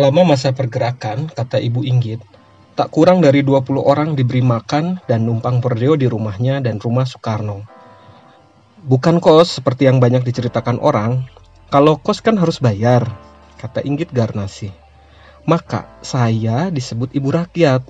[0.00, 2.24] Selama masa pergerakan, kata Ibu Inggit,
[2.72, 7.68] tak kurang dari 20 orang diberi makan dan numpang berdeo di rumahnya dan rumah Soekarno.
[8.80, 11.28] Bukan kos seperti yang banyak diceritakan orang,
[11.68, 13.12] kalau kos kan harus bayar,
[13.60, 14.72] kata Inggit Garnasi.
[15.44, 17.84] Maka saya disebut ibu rakyat,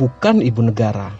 [0.00, 1.12] bukan ibu negara.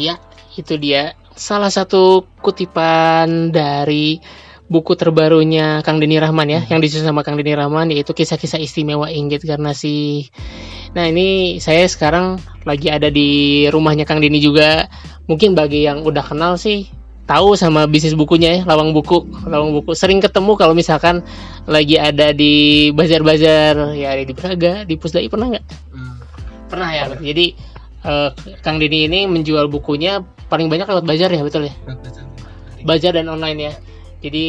[0.00, 0.16] Ya,
[0.56, 4.24] itu dia salah satu kutipan dari
[4.72, 9.12] buku terbarunya Kang Deni Rahman ya, yang disusun sama Kang Deni Rahman yaitu kisah-kisah istimewa
[9.12, 10.26] Inggit karena si
[10.92, 12.36] Nah, ini saya sekarang
[12.68, 14.92] lagi ada di rumahnya Kang Deni juga.
[15.24, 16.84] Mungkin bagi yang udah kenal sih
[17.24, 19.96] tahu sama bisnis bukunya ya, lawang buku, lawang buku.
[19.96, 21.24] Sering ketemu kalau misalkan
[21.64, 25.64] lagi ada di bazar-bazar ya ada di Braga, di Pusdai pernah nggak?
[25.96, 26.16] Hmm.
[26.68, 27.04] Pernah ya.
[27.16, 27.46] Jadi
[28.04, 28.30] eh,
[28.60, 30.20] Kang Deni ini menjual bukunya
[30.52, 31.74] paling banyak lewat bazar ya, betul ya?
[32.84, 33.72] Bazar dan online ya.
[34.22, 34.46] Jadi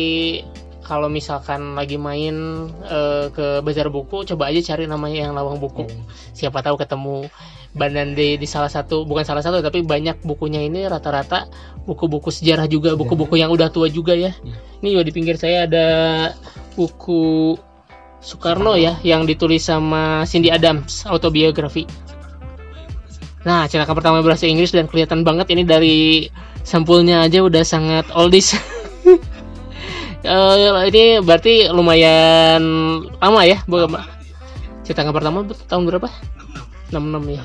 [0.84, 5.88] kalau misalkan lagi main eh, ke bazar buku, coba aja cari namanya yang lawang buku.
[6.36, 7.28] Siapa tahu ketemu.
[7.74, 11.50] Dan di, di salah satu, bukan salah satu, tapi banyak bukunya ini rata-rata
[11.90, 14.30] buku-buku sejarah juga, buku-buku yang udah tua juga ya.
[14.86, 15.88] Ini juga di pinggir saya ada
[16.78, 17.58] buku
[18.22, 21.90] Soekarno ya, yang ditulis sama Cindy Adams, autobiografi.
[23.44, 26.30] Nah, cerita pertama bahasa Inggris dan kelihatan banget ini dari
[26.62, 28.54] sampulnya aja udah sangat oldies.
[30.24, 32.64] Eh, ini berarti lumayan
[33.20, 33.84] lama ya, Bu.
[34.88, 36.08] Cetakan pertama tahun berapa?
[36.96, 37.44] 66 ya.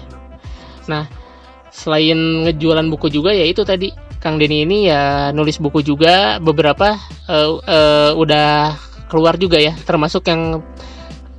[0.86, 1.04] Nah,
[1.74, 6.98] selain ngejualan buku juga ya itu tadi Kang Denny ini ya nulis buku juga beberapa
[7.26, 8.74] eh, eh, udah
[9.10, 10.62] keluar juga ya, termasuk yang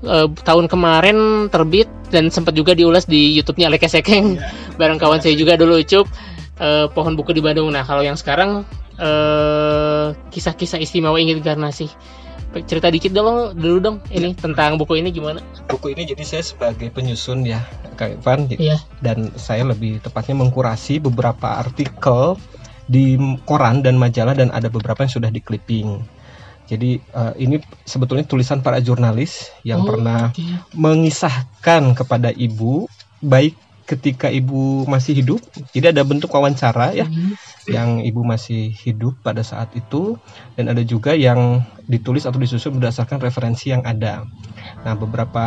[0.03, 4.39] eh, tahun kemarin terbit dan sempat juga diulas di YouTube-nya Aleka Sekeng
[4.79, 6.07] bareng kawan saya juga dulu Ucup
[6.59, 7.71] eh, pohon buku di Bandung.
[7.71, 8.63] Nah, kalau yang sekarang
[8.99, 11.87] eh, kisah-kisah istimewa Inggit Garnasi.
[12.65, 15.37] Cerita dikit dong dulu dong ini tentang buku ini gimana?
[15.69, 17.61] Buku ini jadi saya sebagai penyusun ya,
[17.93, 18.49] Kak Ivan.
[18.49, 18.81] Iya.
[18.99, 22.41] Dan saya lebih tepatnya mengkurasi beberapa artikel
[22.89, 26.01] di koran dan majalah dan ada beberapa yang sudah di clipping.
[26.65, 30.73] Jadi eh, ini sebetulnya tulisan para jurnalis yang Oh, pernah oke.
[30.73, 32.89] mengisahkan kepada ibu
[33.21, 33.53] baik
[33.89, 35.41] ketika ibu masih hidup.
[35.73, 37.33] Jadi ada bentuk wawancara ya Hmm.
[37.69, 40.17] yang ibu masih hidup pada saat itu
[40.57, 44.25] dan ada juga yang ditulis atau disusun berdasarkan referensi yang ada.
[44.81, 45.45] Nah, beberapa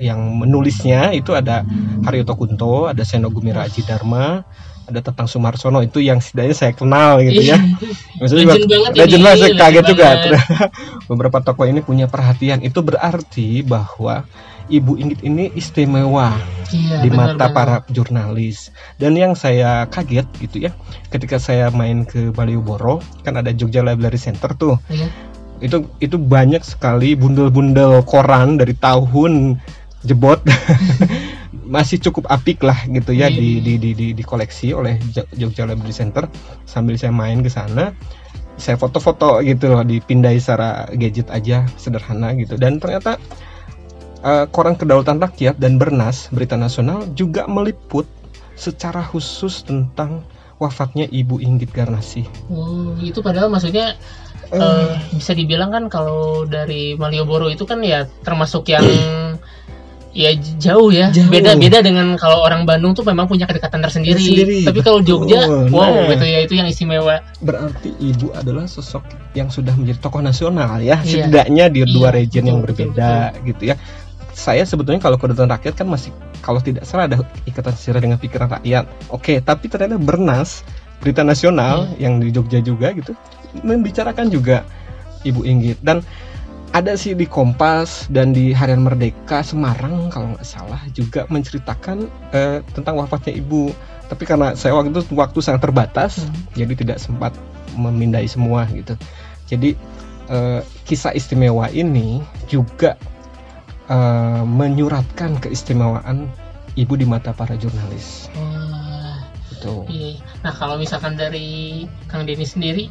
[0.00, 1.68] yang menulisnya itu ada
[2.06, 4.40] Haryoto Kunto, ada Seno Gumira Aji Dharma,
[4.88, 7.60] ada Tetang Sumarsono itu yang setidaknya saya kenal gitu ya.
[8.16, 10.08] Maksudnya Legend banget legend ini, banget, saya legend kaget juga.
[11.12, 12.64] Beberapa tokoh ini punya perhatian.
[12.64, 14.24] Itu berarti bahwa
[14.68, 16.36] Ibu Inggit ini istimewa
[16.68, 17.56] Iya, di benar, mata benar.
[17.56, 18.68] para jurnalis.
[19.00, 20.76] Dan yang saya kaget gitu ya,
[21.08, 24.76] ketika saya main ke Malioboro, kan ada Jogja Library Center tuh.
[24.92, 25.08] Iya.
[25.58, 29.56] Itu itu banyak sekali bundel-bundel koran dari tahun
[30.04, 30.44] jebot.
[31.68, 33.36] Masih cukup apik lah gitu ya Iya.
[33.40, 36.28] di, di, di, di, dikoleksi oleh Jo- Jogja Library Center
[36.64, 37.96] sambil saya main ke sana.
[38.58, 42.58] Saya foto-foto gitu loh, dipindai secara gadget aja sederhana gitu.
[42.58, 43.16] Dan ternyata
[44.28, 48.04] eh, koran kedaulatan rakyat dan Bernas berita nasional juga meliput
[48.52, 50.20] secara khusus tentang
[50.58, 52.28] wafatnya Ibu Inggit Garnasi.
[52.50, 53.96] Oh, itu padahal maksudnya
[54.48, 58.80] Eh, eh, bisa dibilang kan kalau dari Malioboro itu kan ya termasuk yang
[60.16, 61.12] ya jauh ya.
[61.12, 61.28] Jauh.
[61.28, 64.16] Beda beda dengan kalau orang Bandung tuh memang punya kedekatan tersendiri.
[64.16, 65.68] Tersendiri, Tapi kalau Jogja, betul.
[65.68, 66.08] wow, Nah.
[66.16, 67.20] gitu ya itu yang istimewa.
[67.44, 69.04] berarti Ibu adalah sosok
[69.36, 71.28] yang sudah menjadi tokoh nasional ya, Iya.
[71.28, 73.12] setidaknya di dua Iya, region yang betul, berbeda
[73.44, 73.76] gitu ya.
[74.38, 76.14] Saya sebetulnya kalau kedaulatan rakyat kan masih
[76.46, 78.86] kalau tidak salah ada ikatan sejarah dengan pikiran rakyat.
[79.10, 80.62] Oke, tapi ternyata Bernas
[81.02, 82.06] berita nasional Iya.
[82.06, 83.18] yang di Jogja juga gitu
[83.66, 84.62] membicarakan juga
[85.26, 86.06] Ibu Inggit dan
[86.70, 92.60] ada sih di Kompas dan di Harian Merdeka Semarang kalau nggak salah juga menceritakan eh,
[92.76, 93.72] tentang wafatnya ibu.
[94.08, 96.32] Tapi karena saya waktu itu waktu sangat terbatas, Hmm.
[96.56, 97.32] jadi tidak sempat
[97.72, 98.94] memindai semua gitu.
[99.48, 99.74] Jadi
[100.28, 102.20] eh, kisah istimewa ini
[102.52, 103.00] juga
[103.88, 106.28] eh, menyuratkan keistimewaan
[106.74, 108.28] ibu di mata para jurnalis.
[108.32, 109.74] Wah, Gitu.
[109.90, 110.20] iya.
[110.44, 112.86] Nah kalau misalkan dari Kang Denny sendiri,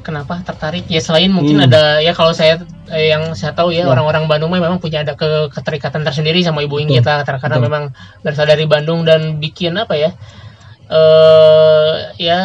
[0.00, 0.88] kenapa tertarik?
[0.88, 1.68] Ya selain mungkin Hmm.
[1.70, 2.58] ada ya kalau saya
[2.90, 3.86] eh, yang saya tahu ya Ya.
[3.86, 7.62] orang-orang Bandung mah memang punya ada ke keterikatan tersendiri sama Ibu Inggit lah karena Betul.
[7.70, 7.82] memang
[8.20, 10.10] berasal dari Bandung dan bikin apa ya?
[10.90, 12.38] eh ya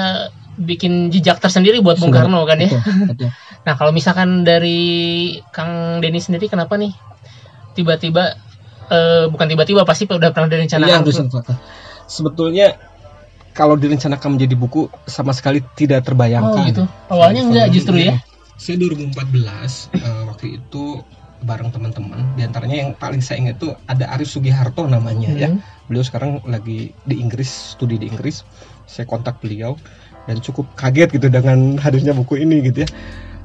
[0.55, 2.13] bikin jejak tersendiri buat Bung.
[2.13, 2.69] Karno kan ya.
[2.69, 3.29] Betul, betul.
[3.65, 4.77] Nah kalau misalkan dari
[5.49, 6.93] Kang Denny sendiri kenapa nih
[7.75, 8.39] tiba-tiba
[8.89, 11.53] eh, bukan tiba-tiba pasti udah pernah Iya, direncanakan fakta.
[12.07, 12.79] Sebetulnya
[13.55, 16.63] kalau direncanakan menjadi buku sama sekali tidak Oh terbayangkan.
[16.71, 16.83] gitu.
[17.11, 18.19] Awalnya enggak justru ya.
[18.55, 21.03] Saya 2014 eh, waktu itu
[21.45, 22.35] bareng teman-teman.
[22.35, 25.49] Di antaranya yang paling saya ingat itu ada Arif Sugiharto namanya ya.
[25.51, 25.59] Hmm.
[25.87, 28.41] Beliau sekarang lagi di Inggris, studi di Inggris.
[28.89, 29.77] Saya kontak beliau
[30.25, 32.89] dan cukup kaget gitu dengan hadirnya buku ini gitu ya.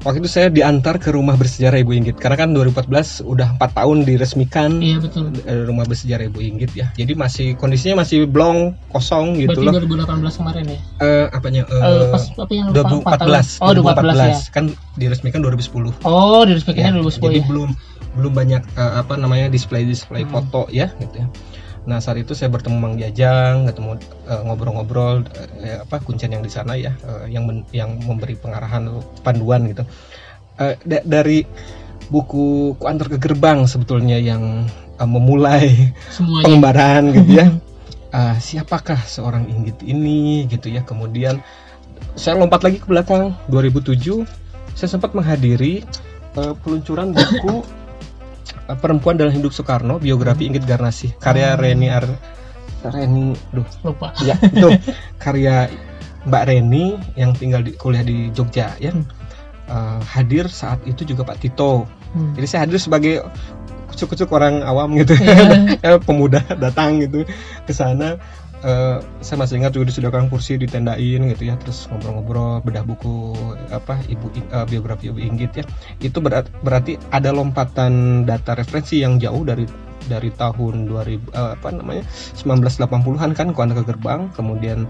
[0.01, 2.89] Waktu itu saya diantar ke rumah bersejarah Ibu Inggit karena kan 2014
[3.21, 5.29] udah empat tahun diresmikan Iya betul.
[5.39, 6.89] eh, rumah bersejarah Ibu Inggit ya.
[6.91, 10.01] Jadi masih kondisinya masih blong, kosong gitu Berarti loh.
[10.01, 10.79] 2018 kemarin ya.
[10.97, 11.61] Eh, apanya?
[11.63, 13.29] eh, Eh, pas apa yang lupa, empat tahun?
[13.29, 13.47] 2014.
[13.59, 14.37] Oh 2014 ya.
[14.49, 14.63] kan
[14.95, 15.93] diresmikan 2010.
[16.01, 17.45] Oh diresmikannya Ya, 2010 jadi ya.
[17.45, 17.69] belum
[18.11, 20.33] belum banyak eh, apa namanya display display Hmm.
[20.33, 21.27] foto ya gitu ya.
[21.81, 23.97] Nah saat itu saya bertemu Mang Jajang, ketemu
[24.29, 25.25] eh, ngobrol-ngobrol
[25.65, 28.87] eh, apa kuncen yang di sana ya, eh, yang men- yang memberi pengarahan
[29.25, 29.81] panduan gitu.
[30.85, 31.41] Da- dari
[32.11, 34.69] buku Ku Antar ke Gerbang sebetulnya yang
[34.99, 36.45] eh, memulai Semuanya.
[36.45, 37.47] pengembaraan gitu ya.
[38.11, 40.83] Ah, siapakah seorang Inggit ini gitu ya.
[40.83, 41.39] Kemudian
[42.19, 44.27] saya lompat lagi ke belakang 2007
[44.75, 45.87] saya sempat menghadiri
[46.35, 47.63] eh, peluncuran buku
[48.77, 51.59] Perempuan dalam Hidup Soekarno biografi Inggit Garnasih karya Oh.
[51.59, 52.05] Reni Ar
[52.81, 54.13] Reni duh Lupa.
[54.25, 54.69] ya itu
[55.21, 55.69] karya
[56.25, 58.93] Mbak Reni yang tinggal di kuliah di Jogja ya.
[58.93, 59.05] Hmm.
[59.71, 61.87] Eh, hadir saat itu juga Pak Tito.
[62.13, 62.35] Hmm.
[62.35, 63.25] Jadi saya hadir sebagai
[63.89, 65.15] kucuk-kucuk orang awam gitu.
[65.17, 65.77] Iya.
[65.83, 67.25] ya, pemuda datang gitu
[67.65, 68.19] ke sana
[68.61, 73.33] Eh, saya masih ingat juga disediakan kursi ditendain gitu ya terus ngobrol-ngobrol bedah buku
[73.73, 75.65] apa ibu eh, biografi ibu Inggit ya.
[75.97, 79.65] Itu berat- berarti ada lompatan data referensi yang jauh dari
[80.05, 80.93] dari tahun 2000
[81.33, 82.05] eh, apa namanya
[82.37, 84.85] 1980-an kan Kuanda ke Gerbang kemudian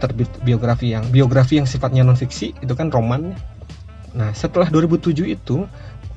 [0.00, 3.32] terbit biografi yang biografi yang sifatnya non fiksi itu kan roman
[4.16, 5.68] nah setelah 2007 itu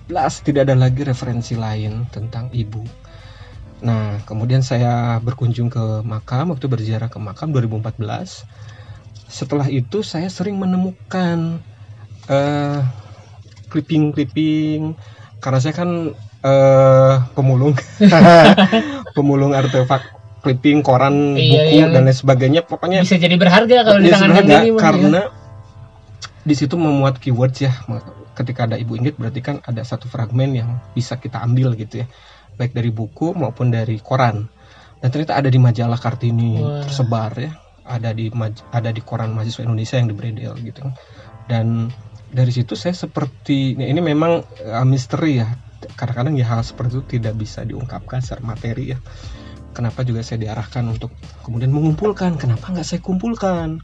[0.07, 2.83] plus tidak ada lagi referensi lain tentang ibu
[3.79, 8.43] Nah, kemudian saya berkunjung ke makam waktu berziarah ke makam 2014.
[9.29, 11.63] Setelah itu saya sering menemukan
[12.29, 12.81] eh
[13.69, 14.97] clipping-clipping
[15.39, 16.11] karena saya kan
[16.43, 17.75] eh pemulung.
[19.15, 22.61] Pemulung artefak clipping koran Iya, buku yang dan lain sebagainya.
[22.63, 24.79] Pokoknya Bisa jadi berharga kalau di Ya, tangan Denny, Bang, ya.
[24.79, 25.21] karena
[26.43, 27.71] di situ memuat keywords ya.
[28.35, 32.07] Ketika ada ibu Inggit berarti kan ada satu fragmen yang bisa kita ambil gitu ya
[32.59, 34.51] baik dari buku maupun dari koran.
[34.99, 36.83] Dan ternyata ada di majalah Kartini Wah.
[36.83, 37.55] tersebar ya.
[37.87, 38.27] Ada di
[38.69, 40.83] ada di koran mahasiswa Indonesia yang di Bredel gitu
[41.49, 41.89] dan
[42.29, 45.49] dari situ saya seperti ini, ini memang eh, misteri ya.
[45.97, 49.01] Kadang-kadang ya hal seperti itu tidak bisa diungkapkan secara materi ya.
[49.73, 51.09] Kenapa juga saya diarahkan untuk
[51.41, 52.37] kemudian mengumpulkan?
[52.37, 53.81] Kenapa nggak saya kumpulkan?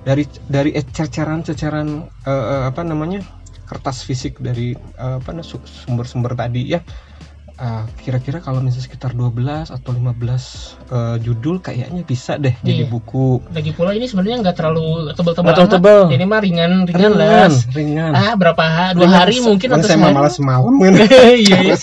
[0.00, 1.88] Dari dari ceceran-ceceran
[2.24, 3.20] eh, eh, apa namanya
[3.68, 6.80] kertas fisik dari eh, apa sumber-sumber tadi ya
[7.60, 9.36] Ah, kira-kira kalau misalnya sekitar 12
[9.68, 10.16] atau 15
[10.88, 12.64] eh, judul kayaknya bisa deh Iya.
[12.64, 16.00] jadi buku Lagi pula ini sebenarnya nggak terlalu tebel-tebel terlalu tebel.
[16.02, 16.14] amat.
[16.14, 17.54] Ini mah ringan, ringan, ringan las.
[17.68, 19.20] ringan Ah, berapa ha- dua Ringan.
[19.20, 20.16] hari mungkin atau saya sehari.
[20.16, 20.92] malas semalam kan
[21.36, 21.76] Iya, iya.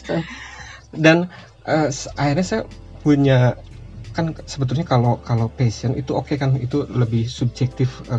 [0.92, 1.30] dan
[1.88, 2.62] s- akhirnya saya
[3.00, 3.54] punya
[4.12, 8.18] kan sebetulnya kalau kalau passion itu oke kan itu lebih subjektif eh,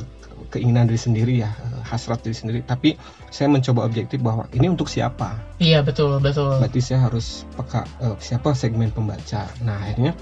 [0.49, 1.51] keinginan diri sendiri ya
[1.85, 2.61] hasrat diri sendiri.
[2.65, 2.97] Tapi
[3.29, 5.37] saya mencoba objektif bahwa ini untuk siapa?
[5.61, 6.59] Iya, betul, betul.
[6.61, 9.49] berarti saya harus peka eh, siapa segmen pembaca.
[9.65, 10.13] Nah akhirnya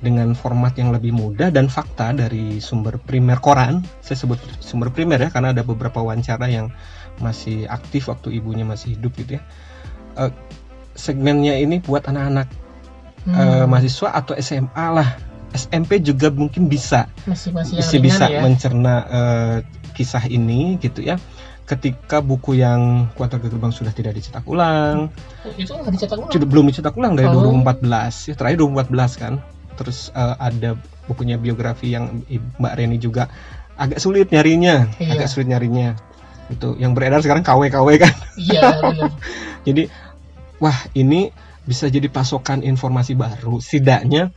[0.00, 5.20] dengan format yang lebih mudah dan fakta dari sumber primer koran saya sebut sumber primer
[5.20, 6.72] ya karena ada beberapa wawancara yang
[7.20, 9.42] masih aktif waktu ibunya masih hidup gitu ya.
[10.16, 10.32] Eh,
[10.96, 12.70] segmennya ini buat anak-anak
[13.24, 15.08] Hmm, eh, mahasiswa atau SMA lah.
[15.50, 17.10] SMP juga mungkin bisa.
[17.26, 18.40] Masih masih masih bisa ya.
[18.40, 19.56] mencerna eh,
[20.00, 21.20] kisah ini gitu ya
[21.62, 25.12] ketika buku yang Kuantar ke Gerbang sudah tidak dicetak ulang
[25.54, 26.32] Itu nggak dicetak ulang.
[26.32, 27.36] sudah belum dicetak ulang dari Oh.
[27.60, 27.86] 2014
[28.26, 29.32] ya terakhir 2014 kan
[29.76, 32.24] terus eh, ada bukunya biografi yang
[32.56, 33.28] Mbak Reni juga
[33.76, 35.14] agak sulit nyarinya Iya.
[35.14, 35.94] agak sulit nyarinya
[36.48, 39.10] itu yang beredar sekarang KW KW kan Iya, benar.
[39.62, 39.86] jadi
[40.58, 41.30] wah ini
[41.60, 44.34] bisa jadi pasokan informasi baru setidaknya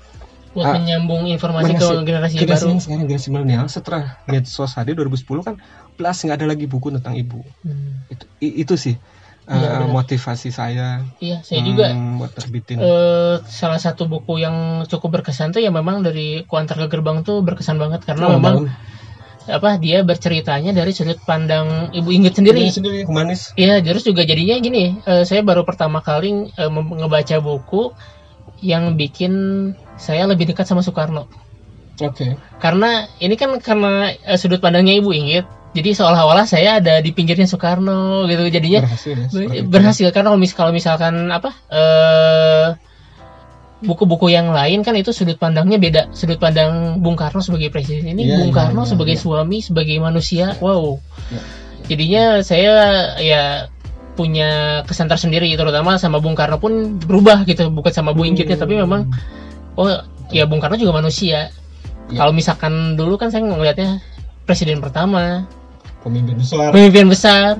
[0.54, 2.78] Buat Ah, menyambung informasi ke Generasi- generasi baru.
[2.78, 5.56] sekarang generasi milenial setelah medsos hadir 2010 kan
[5.94, 8.06] plus nggak ada lagi buku tentang ibu Hmm.
[8.08, 8.96] itu itu sih
[9.44, 9.92] Iya, eh, benar.
[9.92, 14.56] motivasi saya Iya, saya juga hmm, buat terbitin eh, salah satu buku yang
[14.86, 18.70] cukup berkesan tuh ya memang dari Kuantar ke Gerbang tuh berkesan banget karena Oh, memang
[18.70, 18.72] bangun.
[19.46, 22.62] apa dia berceritanya dari sudut pandang Ibu Inggit sendiri.
[22.62, 26.32] Diri sendiri humanis Iya, terus juga jadinya gini, eh, saya baru pertama kali
[26.64, 27.92] mem- ngebaca buku
[28.64, 29.34] yang bikin
[30.00, 31.28] saya lebih dekat sama Soekarno.
[32.00, 37.12] oke Karena ini kan karena eh, sudut pandangnya Ibu Inggit, jadi seolah-olah saya ada di
[37.12, 38.48] pinggirnya Soekarno gitu.
[38.48, 39.68] Jadinya berhasil ya itu.
[39.68, 42.68] berhasil karena kalau, mis- kalau misalkan apa eh
[43.84, 48.32] buku-buku yang lain kan itu sudut pandangnya beda sudut pandang Bung Karno sebagai presiden ini
[48.32, 49.24] Iya, Bung iya, Karno iya, sebagai iya.
[49.28, 50.96] suami sebagai manusia wow
[51.28, 51.42] Iya.
[51.92, 52.74] jadinya saya
[53.20, 53.44] ya
[54.14, 58.58] punya kesan tersendiri terutama sama Bung Karno pun berubah gitu bukan sama Bu Inggit ya
[58.58, 59.10] tapi memang
[59.74, 59.90] oh
[60.30, 61.50] ya Bung Karno juga manusia.
[62.12, 62.20] Ya.
[62.20, 64.04] kalau misalkan dulu kan saya ngelihatnya
[64.44, 65.48] presiden pertama
[66.04, 66.70] pemimpin besar.
[66.70, 67.58] pemimpin besar.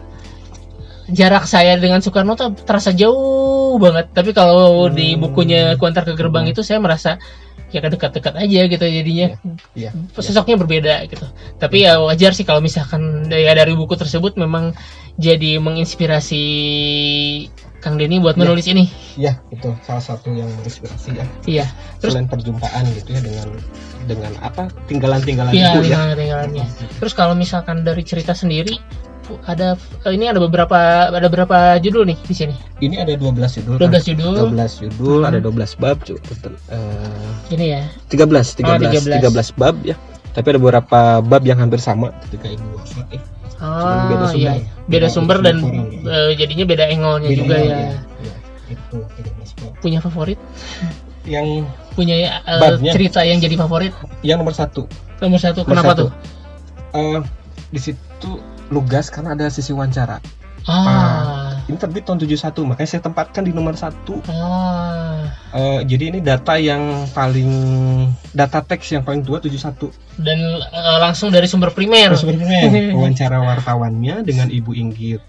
[1.04, 4.16] Jarak saya dengan Soekarno tuh terasa jauh banget.
[4.16, 5.28] Tapi kalau di Hmm.
[5.28, 7.20] bukunya Kuantar ke Gerbang itu saya merasa
[7.74, 9.28] ya dekat-dekat aja gitu jadinya
[9.74, 9.90] Iya.
[10.14, 11.26] sosoknya berbeda gitu
[11.58, 14.78] tapi ya wajar sih kalau misalkan ya dari buku tersebut memang
[15.18, 16.44] jadi menginspirasi
[17.84, 18.42] Kang Denny buat Ya.
[18.48, 21.26] menulis ini Iya, itu salah satu yang menginspirasi ya.
[21.46, 21.66] iya
[22.00, 23.48] terus Selain perjumpaan gitu ya dengan
[24.08, 25.98] dengan apa tinggalan-tinggalan iya itu ya.
[25.98, 26.66] tinggalan-tinggalannya
[27.02, 28.78] terus kalau misalkan dari cerita sendiri
[29.44, 29.76] ada
[30.06, 30.76] ini ada beberapa
[31.08, 33.76] ada berapa judul nih di sini Ini ada 12 judul.
[33.78, 34.02] 12 kan?
[34.04, 35.30] judul 12 judul, Hmm.
[35.30, 36.20] ada 12 bab, cu-
[36.68, 39.24] eh, ini ya 13, 13, Oh, 13.
[39.24, 39.96] 13 bab ya.
[40.30, 43.22] Tapi ada beberapa bab yang hampir sama ketika Ibu wafat ya.
[43.56, 44.42] Cuman beda oh sumber.
[44.42, 44.54] iya
[44.84, 45.84] beda sumber dan ya.
[46.04, 47.80] eh, jadinya beda angle-nya Beda juga orang, ya
[48.20, 48.36] Iya,
[48.70, 49.72] Itu 13 bab.
[49.80, 50.40] punya favorit
[51.24, 51.48] Yang
[51.94, 52.92] punya eh, Babnya.
[52.92, 54.84] cerita yang jadi favorit yang nomor satu,
[55.18, 56.02] nomor satu Nomor kenapa satu.
[56.02, 56.12] tuh
[56.94, 57.20] eh,
[57.70, 58.32] di situ
[58.70, 60.24] lugas karena ada sisi wawancara.
[60.64, 65.04] ah Ini terbit tahun 71, makanya saya tempatkan di nomor satu ah
[65.54, 67.52] Eh, jadi ini data yang paling
[68.34, 69.94] data teks yang paling tua 71.
[70.18, 75.22] dan eh, langsung dari sumber primer Terus sebenarnya wawancara wartawannya dengan Ibu Inggit.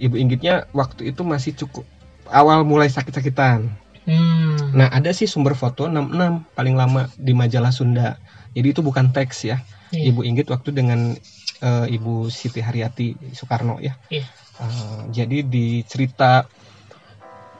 [0.00, 1.84] Ibu Inggitnya waktu itu masih cukup
[2.32, 3.68] awal mulai sakit-sakitan.
[4.08, 4.72] hmm.
[4.72, 8.16] Nah, ada sih sumber foto 66 paling lama di majalah Sunda.
[8.56, 9.60] Jadi itu bukan teks ya.
[9.92, 10.08] Iya.
[10.08, 11.20] Ibu Inggit waktu dengan
[11.64, 13.96] eh, Ibu Siti Haryati Soekarno ya.
[14.12, 14.28] Iya.
[14.60, 16.44] Eh, jadi di cerita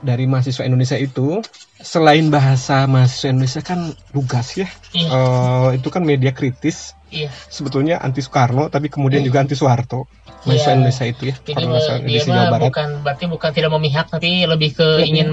[0.05, 1.41] dari mahasiswa Indonesia itu
[1.81, 4.69] selain bahasa mahasiswa Indonesia kan lugas ya.
[4.93, 5.09] Iya.
[5.09, 9.29] Eh, itu kan media kritis iya sebetulnya anti Soekarno tapi kemudian Hmm.
[9.31, 10.11] juga anti Soeharto
[10.45, 10.77] mahasiswa Iya.
[10.77, 14.31] Indonesia itu ya jadi kalau mahasiswa Indonesia Jawa Barat bukan berarti bukan tidak memihak tapi
[14.45, 15.29] lebih ke ingin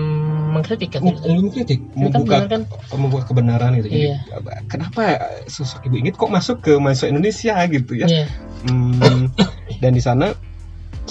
[0.51, 2.61] mengkritik kan Mau- belum kritik Ini kan membuka kan
[2.93, 4.17] membuka kebenaran gitu jadi Iya.
[4.65, 5.01] kenapa
[5.45, 8.25] sosok ibu Inggit kok masuk ke mahasiswa Indonesia gitu ya Iya.
[8.61, 9.31] Hmm,
[9.79, 10.35] dan di sana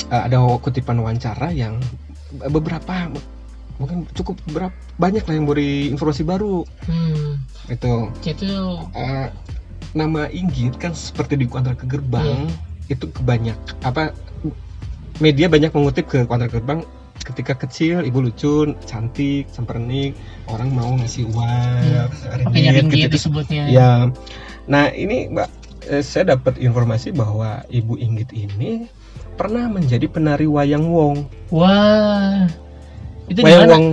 [0.06, 1.80] uh, ada kutipan wawancara yang
[2.46, 3.10] beberapa
[3.74, 7.40] mungkin cukup berapa banyak lah yang beri informasi baru Hmm.
[7.66, 7.92] itu
[8.22, 8.52] itu
[8.92, 9.26] uh,
[9.90, 12.46] nama Inggit kan seperti di kuantar ke gerbang
[12.86, 12.92] Iya.
[12.92, 14.12] itu kebanyak apa
[15.16, 16.84] media banyak mengutip ke kuantar ke gerbang
[17.20, 20.16] ketika kecil ibu lucu cantik sempernik.
[20.48, 22.44] Orang mau ngasih uang Hmm.
[22.48, 23.70] makanya ringgi gitu, disebutnya.
[23.70, 24.10] Ya.
[24.66, 25.48] Nah ini mbak
[25.88, 28.88] eh, saya dapat informasi bahwa ibu Inggit ini
[29.38, 31.28] pernah menjadi penari wayang wong.
[31.54, 32.44] Wah.
[33.30, 33.86] Itu wayang wong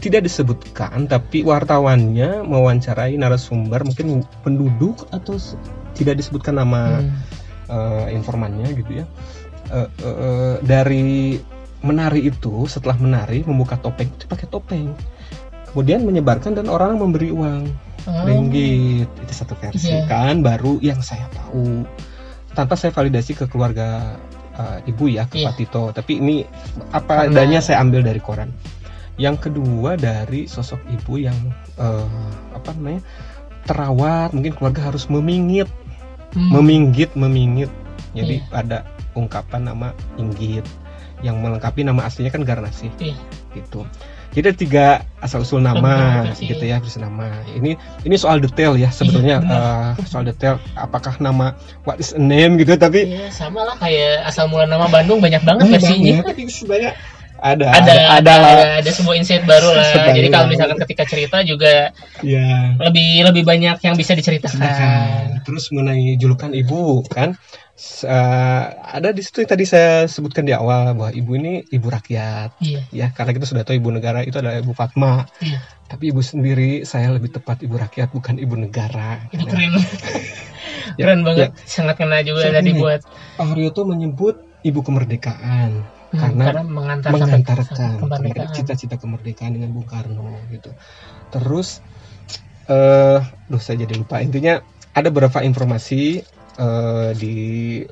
[0.00, 5.36] tidak disebutkan tapi wartawannya mewawancarai narasumber mungkin penduduk atau
[5.92, 7.12] tidak disebutkan nama Hmm.
[7.70, 9.06] eh, informannya gitu ya.
[9.70, 11.38] Eh, eh, eh, dari
[11.80, 14.08] menari itu setelah menari membuka topeng.
[14.12, 14.92] Itu pakai topeng.
[15.70, 17.64] Kemudian menyebarkan dan orang memberi uang.
[18.00, 18.24] Oh.
[18.24, 19.04] ringgit.
[19.20, 20.08] Itu satu versi Iya.
[20.08, 21.84] kan baru yang saya tahu.
[22.56, 24.16] Tanpa saya validasi ke keluarga
[24.50, 25.52] eh, ibu ya ke Iya.
[25.52, 25.84] Pak Tito.
[25.92, 26.40] Tapi ini
[26.90, 28.56] apa Karena- adanya saya ambil dari koran.
[29.16, 31.36] Yang kedua dari sosok ibu yang
[31.76, 32.08] eh,
[32.56, 33.04] apa namanya
[33.64, 34.32] terawat.
[34.32, 35.68] Mungkin keluarga harus memingit
[36.30, 36.56] Hmm.
[36.56, 37.68] meminggit memingit
[38.14, 38.54] jadi Iya.
[38.54, 38.78] ada
[39.12, 40.62] ungkapan nama Inggit
[41.20, 43.16] yang melengkapi nama aslinya kan Garnasi Iya.
[43.52, 43.84] gitu
[44.30, 44.86] jadi ada tiga
[45.18, 46.46] asal usul nama versi.
[46.46, 49.58] gitu ya versi nama ini ini soal detail ya sebetulnya Iya,
[49.98, 54.22] eh, soal detail apakah nama what is a name gitu tapi Iya, sama lah kayak
[54.24, 56.16] asal mula nama Bandung banyak banget banyak versinya.
[56.56, 56.92] sebenarnya
[57.40, 59.88] ada Ada ada ada, ada, lah ada sebuah insight baru lah.
[59.90, 64.60] Sebagai Jadi kalau misalkan ketika cerita juga ya lebih lebih banyak yang bisa diceritakan.
[64.60, 65.24] Silakan.
[65.44, 67.34] Terus mengenai julukan ibu kan
[68.04, 72.60] eh, ada di situ yang tadi saya sebutkan di awal bahwa ibu ini ibu rakyat
[72.60, 75.64] Iya, ya karena kita sudah tahu ibu negara itu adalah ibu Fatma iya.
[75.88, 79.72] tapi ibu sendiri saya lebih tepat ibu rakyat bukan ibu negara Itu Karena keren.
[80.98, 81.54] Ya, keren banget.
[81.70, 83.04] Sangat kena juga tadi buat
[83.38, 88.54] Pak Haryoto menyebut ibu kemerdekaan hmm, Karena mengantar mengantarkan sampai kemerdekaan, kemerdekaan.
[88.54, 90.70] cita-cita kemerdekaan dengan Bung Karno gitu.
[91.30, 91.82] Terus
[92.70, 93.18] eh
[93.50, 94.62] duh saya jadi lupa intinya
[94.94, 96.22] ada beberapa informasi
[96.58, 97.34] eh, di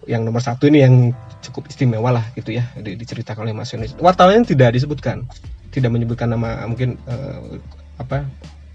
[0.06, 0.94] yang nomor satu ini yang
[1.42, 3.94] cukup istimewa lah gitu ya di- diceritakan oleh Mas Yonis.
[3.98, 5.26] Wartawan tidak disebutkan,
[5.70, 7.58] tidak menyebutkan nama mungkin eh,
[7.98, 8.26] apa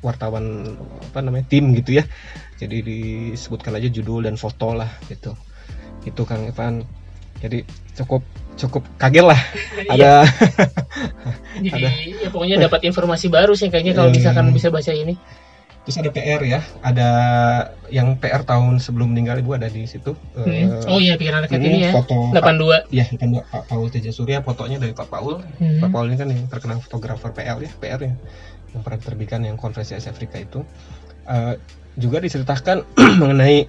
[0.04, 0.76] wartawan
[1.12, 2.04] apa namanya tim gitu ya.
[2.60, 5.36] Jadi disebutkan aja judul dan foto lah gitu.
[6.04, 6.84] Itu Kang Evan.
[7.40, 7.64] Jadi
[7.96, 8.24] cukup
[8.56, 9.40] cukup kaget lah
[9.94, 10.24] ada
[11.64, 11.90] Jadi ada.
[12.20, 14.18] ya pokoknya dapat informasi baru sih kayaknya kalau Iya.
[14.20, 15.16] misalkan bisa baca ini.
[15.84, 17.10] Terus ada PR ya, ada
[17.92, 20.16] yang PR tahun sebelum meninggal ibu ada di situ.
[20.32, 20.48] Hmm.
[20.48, 21.92] Eh, Oh iya pikiran rakyat ini ini ya.
[21.92, 22.88] foto Pak, 82.
[22.90, 25.44] ya kan Pak Paul Teja Surya, fotonya dari Pak Paul.
[25.60, 25.84] Hmm.
[25.84, 28.16] Pak Paul ini kan yang terkenal fotografer PL ya, PR ya,
[28.72, 30.64] yang pernah diterbitkan yang konferensi Asia Afrika itu.
[31.24, 31.60] Eh,
[31.96, 32.88] juga diceritakan
[33.22, 33.68] mengenai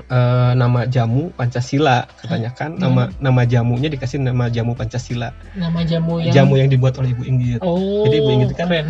[0.00, 2.82] eh, nama jamu Pancasila katanya kan Hmm.
[2.82, 7.22] nama nama jamunya dikasih nama jamu Pancasila Nama jamu yang jamu yang dibuat oleh Ibu
[7.22, 8.04] Inggit Oh.
[8.04, 8.86] Jadi Ibu Inggit kan- keren.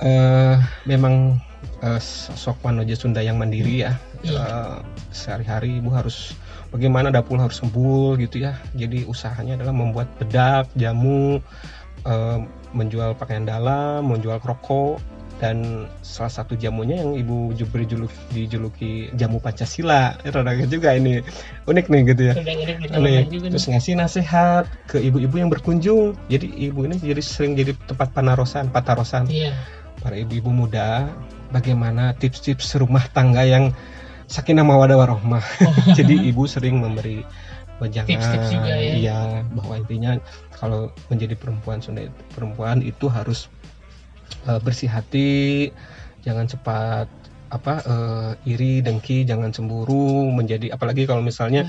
[0.00, 1.38] eh memang
[1.78, 3.94] eh, sosok Wanoja Sunda yang mandiri ya.
[4.20, 4.34] Iya.
[4.34, 4.76] Eh,
[5.10, 6.34] sehari-hari ibu harus
[6.68, 8.58] bagaimana dapur harus sembul gitu ya.
[8.74, 11.38] Jadi usahanya adalah membuat bedak, jamu,
[12.02, 12.38] eh,
[12.74, 14.98] menjual pakaian dalam, menjual rokok
[15.38, 20.18] dan salah satu jamunya yang ibu ju- beri juluk, dijuluki jamu Pancasila.
[20.22, 21.22] Eh, rada juga ini
[21.64, 22.34] unik nih gitu ya.
[22.34, 23.22] Aneh.
[23.22, 23.52] keren juga nih.
[23.54, 26.18] Terus ngasih nasihat ke ibu-ibu yang berkunjung.
[26.26, 29.54] Jadi ibu ini jadi sering jadi tempat panarosan, patarosan Iya.
[29.98, 31.06] para ibu-ibu muda
[31.48, 33.70] bagaimana tips-tips rumah tangga yang
[34.26, 35.40] sakinah mawadah warohmah.
[35.98, 37.24] Jadi ibu sering memberi
[37.80, 38.92] wejangan Tips-tips juga ya.
[38.92, 39.18] iya
[39.54, 40.12] bahwa intinya
[40.52, 42.04] kalau menjadi perempuan Sunda
[42.34, 43.46] perempuan itu harus
[44.46, 45.18] eh, bersih hati,
[46.24, 47.06] jangan cepat
[47.48, 51.60] apa eh, iri, dengki, jangan cemburu, menjadi apalagi kalau misalnya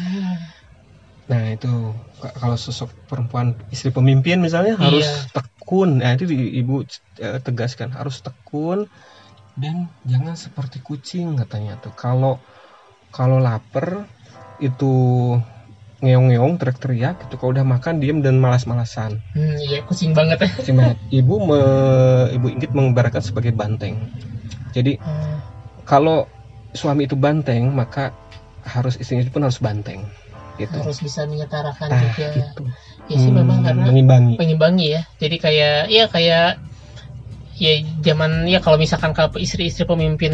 [1.30, 1.68] Nah itu
[2.22, 5.30] ka- kalau sosok perempuan istri pemimpin misalnya harus Iya.
[5.36, 5.90] tekun.
[6.02, 6.24] Nah itu
[6.60, 6.74] ibu
[7.26, 8.80] eh, tegaskan harus tekun
[9.62, 9.76] dan
[10.12, 11.94] jangan seperti kucing katanya tuh.
[12.04, 12.34] Kalau
[13.16, 13.88] kalau lapar
[14.68, 14.86] itu
[16.00, 19.20] ngeong-ngeong teriak-teriak itu kalau udah makan diem dan malas-malasan.
[19.36, 20.50] Hmm, iya kucing banget ya.
[20.56, 20.98] Kucing banget.
[21.12, 24.00] Ibu me- ibu Inggit mengibaratkan sebagai banteng.
[24.72, 25.36] Jadi Hmm,
[25.84, 26.30] kalau
[26.72, 28.14] suami itu banteng maka
[28.64, 30.06] harus istrinya pun harus banteng
[30.62, 30.76] gitu.
[30.76, 32.28] harus bisa menyetarakan Nah, juga.
[32.36, 32.64] gitu.
[33.10, 34.34] Ya sih memang Hmm, karena mengimbangi.
[34.38, 35.02] penyimbangi ya.
[35.18, 36.48] Jadi kayak ya kayak
[37.60, 40.32] ya zaman ya kalau misalkan kalau istri-istri pemimpin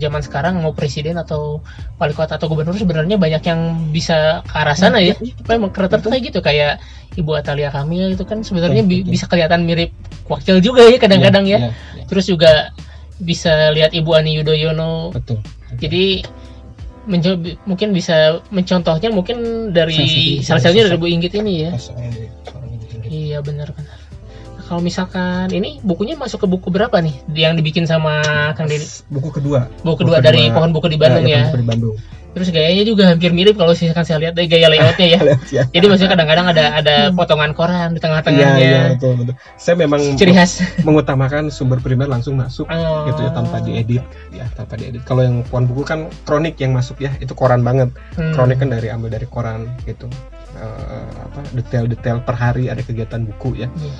[0.00, 1.60] zaman sekarang mau presiden atau
[2.00, 3.60] wali kota atau gubernur sebenarnya banyak yang
[3.92, 5.12] bisa ke arah sana ya.
[5.46, 6.80] Memang kreator tuh kayak gitu kayak
[7.12, 9.12] Ibu Atalia Kamil itu kan sebenarnya bi- Betul, betul.
[9.12, 9.92] bisa kelihatan mirip
[10.26, 11.58] wakil juga ya kadang-kadang ya.
[11.60, 12.72] Iya, iya, Terus juga
[13.20, 15.12] bisa lihat Ibu Ani Yudhoyono.
[15.12, 15.44] betul.
[15.76, 16.24] Jadi
[17.02, 20.96] mencoba mungkin bisa mencontohnya mungkin dari salah satunya dari.
[20.96, 21.70] Bu Inggit ini ya.
[23.12, 23.92] Iya benar-benar.
[23.92, 24.01] Nah,
[24.62, 28.22] kalau misalkan ini bukunya masuk ke buku berapa nih yang dibikin sama
[28.52, 28.86] Kang Deddy?
[29.08, 29.68] Buku kedua.
[29.80, 31.42] Buku kedua dari pohon buku di Bandung Nah, ya.
[31.48, 31.96] Buku di Bandung.
[32.32, 35.18] Terus gayanya juga hampir mirip kalau misalkan saya lihat dari gaya layoutnya ya.
[35.28, 35.62] Lihat ya.
[35.68, 38.56] Jadi maksudnya kadang-kadang ada ada potongan koran di Iya, tengah-tengahnya.
[38.56, 39.34] iya, betul, betul.
[39.54, 40.64] Saya memang Ciri khas.
[40.88, 43.04] mengutamakan sumber primer langsung masuk Oh.
[43.04, 44.00] gitu ya tanpa diedit
[44.32, 45.04] ya tanpa diedit.
[45.04, 47.92] Kalau yang pohon buku kan kronik yang masuk ya itu koran banget.
[48.16, 48.32] Hmm.
[48.32, 50.08] Kronik kan dari ambil dari koran gitu.
[50.52, 53.92] Eh, apa detail-detail per hari ada kegiatan buku ya Iya.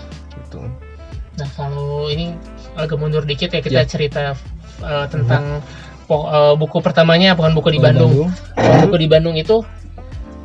[0.53, 0.61] Gitu.
[1.33, 2.37] Nah kalau ini
[2.77, 3.89] agak mundur dikit ya kita Iya.
[3.89, 4.23] cerita
[4.85, 5.65] uh, tentang
[6.05, 8.13] po- uh, buku pertamanya pohon buku di Pohon Bandung.
[8.53, 9.65] Pohon buku di Bandung itu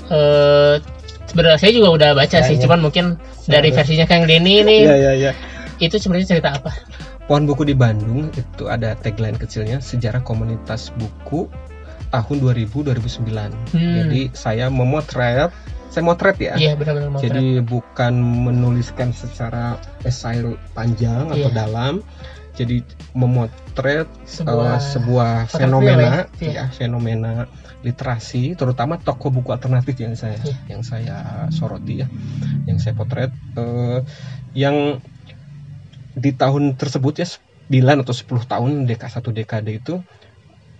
[0.07, 0.79] uh,
[1.27, 2.63] sebenarnya saya juga udah baca Ya, sih, iya.
[2.63, 3.75] cuman mungkin dari Iya.
[3.75, 5.31] versinya Kang Denny ini Iya, iya, iya.
[5.77, 6.71] itu sebenarnya cerita apa?
[7.27, 11.51] Pohon buku di Bandung itu ada tagline kecilnya sejarah komunitas buku
[12.07, 13.51] tahun 2000-2009.
[13.75, 13.95] Hmm.
[13.99, 15.51] Jadi saya memotret,
[15.97, 16.53] saya motret ya.
[16.53, 20.45] Iya benar-benar mau Jadi bukan menuliskan secara esai
[20.77, 21.57] panjang atau Iya.
[21.65, 22.05] dalam.
[22.53, 22.85] Jadi
[23.17, 26.53] memotret sebuah eh, sebuah potret fenomena, ya?
[26.53, 27.49] Ya, fenomena
[27.81, 30.57] literasi, terutama toko buku alternatif yang saya Iya.
[30.69, 31.17] yang saya
[31.49, 32.07] soroti ya,
[32.69, 33.99] yang saya potret, eh,
[34.53, 35.01] yang
[36.13, 40.01] di tahun tersebut ya 9 atau 10 tahun deka satu dekade itu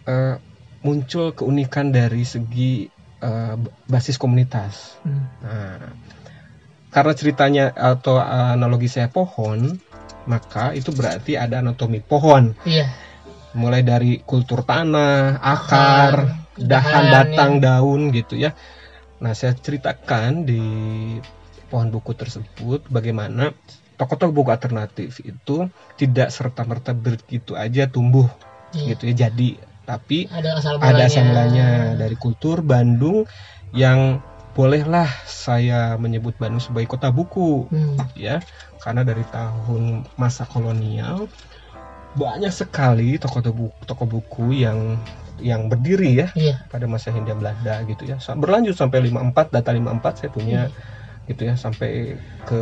[0.05, 0.37] eh,
[0.81, 2.89] muncul keunikan dari segi
[3.21, 3.55] eh,
[3.87, 4.97] basis komunitas.
[5.01, 5.25] Hmm.
[5.41, 5.91] Nah,
[6.91, 9.77] karena ceritanya atau analogi saya pohon,
[10.25, 12.87] maka itu berarti ada anatomi pohon, Iya.
[13.55, 18.53] mulai dari kultur tanah, Akar, dahan, batang, daun gitu ya.
[19.17, 20.61] Nah, saya ceritakan di
[21.67, 23.51] pohon buku tersebut bagaimana
[23.97, 28.29] tokoh-tokoh buku alternatif itu tidak serta-merta begitu aja tumbuh
[28.71, 28.93] Iya.
[28.93, 31.07] gitu ya jadi, tapi Ada asal ada mulanya.
[31.07, 33.23] asal mulanya dari kultur Bandung
[33.71, 34.19] yang
[34.51, 37.95] bolehlah saya menyebut Bandung sebagai kota buku Hmm.
[38.13, 38.43] ya
[38.77, 41.31] karena dari tahun masa kolonial
[42.13, 44.97] banyak sekali toko buku toko buku yang
[45.37, 46.65] yang berdiri ya Iya.
[46.65, 50.61] pada masa Hindia Belanda gitu ya berlanjut sampai 54 data 54 saya punya
[51.29, 52.61] gitu ya sampai ke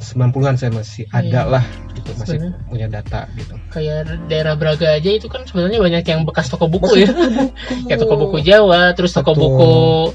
[0.00, 1.20] 90-an saya masih Iya.
[1.22, 2.66] ada lah gitu masih Sebenarnya.
[2.66, 7.04] punya data gitu Kayak daerah Braga aja itu kan sebenarnya banyak yang bekas toko buku
[7.04, 7.10] ya.
[7.86, 9.44] Kayak toko buku Jawa, terus toko Betul.
[9.44, 9.72] buku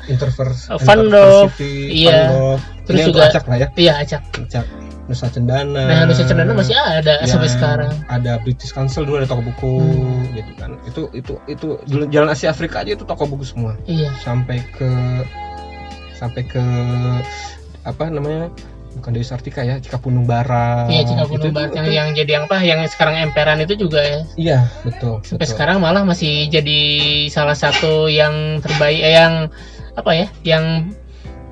[0.09, 2.21] Interverse, Interversity, iya.
[2.83, 4.21] Terus Ini juga- acak lah ya iya acak.
[4.35, 4.65] acak
[5.05, 5.85] Nusa Cendana.
[5.85, 7.93] Nah, Nusa Cendana masih ada Ya, sampai sekarang.
[8.09, 10.33] Ada British Council dulu ada toko buku Hmm.
[10.33, 10.81] gitu kan.
[10.83, 11.77] Itu itu itu
[12.09, 13.77] Jalan Asia Afrika aja itu toko buku semua.
[13.85, 14.09] Iya.
[14.17, 14.89] Sampai ke
[16.11, 16.63] sampai ke
[17.83, 18.49] apa namanya?
[18.95, 20.87] Bukan Dewi Sartika ya, Cikapundung Barat.
[20.87, 22.57] Iya, Cikapundung Itu- Barat yang, yang jadi yang apa?
[22.59, 24.19] Yang sekarang emperan itu juga ya.
[24.35, 25.19] Iya, betul.
[25.21, 25.51] Sampai betul.
[25.51, 26.79] sekarang malah masih jadi
[27.27, 29.33] salah satu yang terbaik eh, yang
[29.93, 30.27] apa ya?
[30.41, 30.95] Yang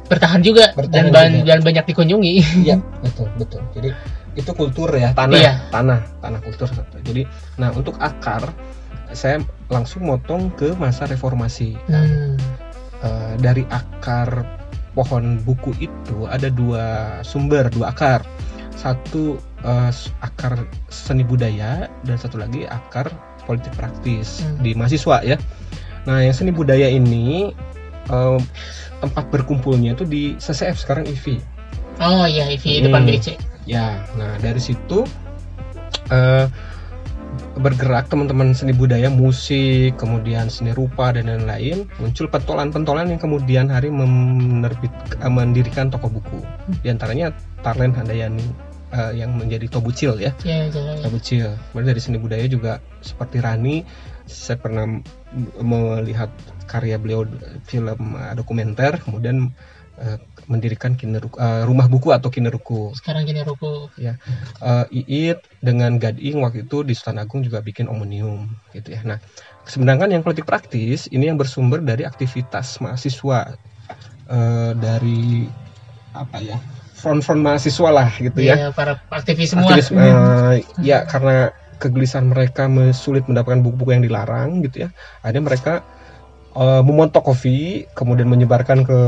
[0.04, 1.48] bertahan juga Bertahan dan, ban- juga.
[1.48, 2.34] dan banyak dikunjungi.
[2.64, 3.62] Iya, betul, betul.
[3.76, 3.90] Jadi
[4.34, 5.54] itu kultur ya, tanah, Iya.
[5.70, 6.66] tanah, tanah kultur.
[7.04, 8.50] Jadi, nah untuk akar
[9.12, 11.76] saya langsung motong ke masa reformasi.
[11.86, 12.34] Hmm.
[12.98, 14.63] Eh, dari akar
[14.94, 16.86] pohon buku itu ada dua
[17.22, 18.22] sumber, dua akar.
[18.74, 19.38] Satu
[19.88, 23.10] s- akar seni budaya dan satu lagi akar
[23.44, 24.60] politik praktis Hmm.
[24.60, 25.38] di mahasiswa ya.
[26.04, 27.52] Nah, yang seni budaya ini
[28.04, 28.40] eh,
[29.00, 31.40] tempat berkumpulnya itu di CCF sekarang IV.
[32.00, 33.10] Oh iya, IV depan Hmm.
[33.10, 33.28] BC.
[33.64, 35.08] Ya, nah dari situ
[36.10, 36.46] eh,
[37.60, 43.94] bergerak teman-teman seni budaya, musik, kemudian seni rupa dan lain-lain, muncul pentolan-pentolan yang kemudian hari
[43.94, 46.40] menerbit, eh, mendirikan toko buku.
[46.82, 48.44] Di antaranya Tarlen Handayani
[48.94, 51.02] eh, yang menjadi Tobucil ya, Ya, jalan.
[51.02, 51.54] Tobucil.
[51.72, 53.86] Kemudian dari seni budaya juga seperti Rani,
[54.26, 54.88] saya pernah
[55.60, 56.32] melihat
[56.66, 57.28] karya beliau
[57.68, 59.54] film eh, dokumenter, kemudian
[60.02, 60.18] eh,
[60.48, 63.90] mendirikan Kineruku- eh, rumah buku atau Kineruku Sekarang gini ruku.
[64.00, 64.16] eh
[64.92, 69.02] Iit dengan Gading waktu itu di Sultan Agung juga bikin omnium gitu ya.
[69.04, 69.20] Nah,
[69.68, 73.56] sedangkan yang politik praktis ini yang bersumber dari aktivitas mahasiswa
[74.32, 75.48] eh, dari
[76.14, 76.58] apa ya
[77.04, 78.56] front-front mahasiswa lah gitu ya.
[78.56, 79.76] Iya, para aktivis semua.
[79.76, 81.52] Aktivis, eh, ya karena
[81.84, 84.90] kegelisahan mereka me- sulit mendapatkan buku-buku yang dilarang gitu ya.
[85.20, 85.74] Akhirnya mereka
[86.54, 89.00] eh, memontok kopi, kemudian menyebarkan ke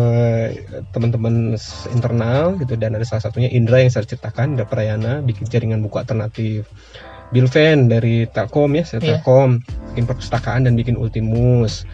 [0.91, 1.55] teman-teman
[1.93, 6.01] internal gitu dan ada salah satunya Indra yang saya ceritakan, Indra Prayana bikin jaringan buku
[6.01, 6.67] alternatif.
[7.34, 9.17] Bill Van dari Telkom ya, saya Iya.
[9.17, 11.89] Telkom bikin perpustakaan dan bikin Ultimus.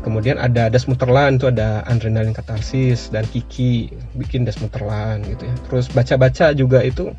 [0.00, 5.54] Kemudian ada Dasmuterland itu ada Adrenalin Katarsis dan Kiki bikin Dasmuterland gitu ya.
[5.68, 7.12] Terus baca-baca juga itu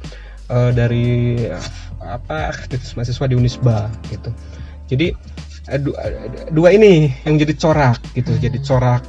[0.49, 1.37] eh, dari
[2.01, 4.33] apa aktivis mahasiswa di Unisba gitu.
[4.89, 5.13] Jadi
[5.69, 9.03] eh, eh, dua ini yang jadi corak gitu, jadi corak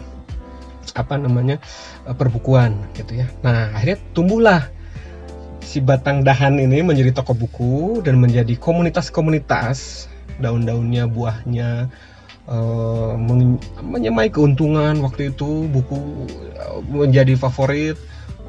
[0.93, 1.57] apa namanya
[2.05, 3.31] eh, perbukuan gitu ya.
[3.41, 4.69] Nah akhirnya tumbuhlah
[5.63, 11.89] si batang dahan ini menjadi toko buku dan menjadi komunitas-komunitas daun-daunnya buahnya
[13.17, 16.27] meng- menyemai keuntungan waktu itu buku
[16.91, 17.97] menjadi favorit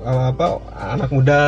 [0.03, 1.41] apa anak muda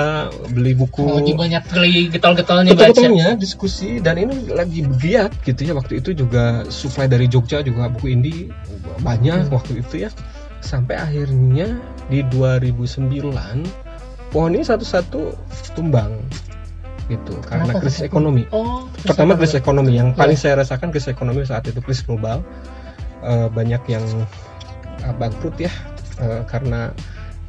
[0.48, 2.90] beli buku Lagi banyak kali getol-getolnya baca.
[2.90, 7.88] Betul-betulnya diskusi dan ini lagi giat gitu ya waktu itu juga supply dari Jogja juga
[7.88, 8.48] buku indie
[9.00, 9.54] banyak Hmm.
[9.54, 10.10] waktu itu ya
[10.60, 13.68] sampai akhirnya di 2009
[14.32, 15.36] pohon ini satu-satu
[15.74, 16.16] tumbang
[17.06, 18.10] gitu karena Kenapa krisis satu?
[18.10, 18.44] ekonomi.
[18.50, 20.42] Oh, Pertama krisis ekonomi yang paling Iya.
[20.42, 22.42] saya rasakan krisis ekonomi saat itu krisis global
[23.22, 24.06] Eh, banyak yang
[25.02, 25.74] eh, bangkrut ya
[26.18, 26.94] eh, karena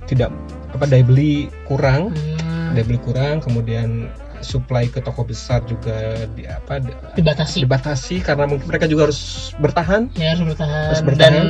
[0.05, 0.33] tidak
[0.77, 5.97] apa daya beli kurang Hmm, daya beli kurang kemudian supply ke toko besar juga
[6.31, 7.65] di apa di- dibatasi.
[7.65, 9.21] dibatasi karena mungkin mereka juga harus
[9.57, 10.83] bertahan Ya harus bertahan.
[10.87, 11.33] Harus bertahan.
[11.35, 11.47] Dan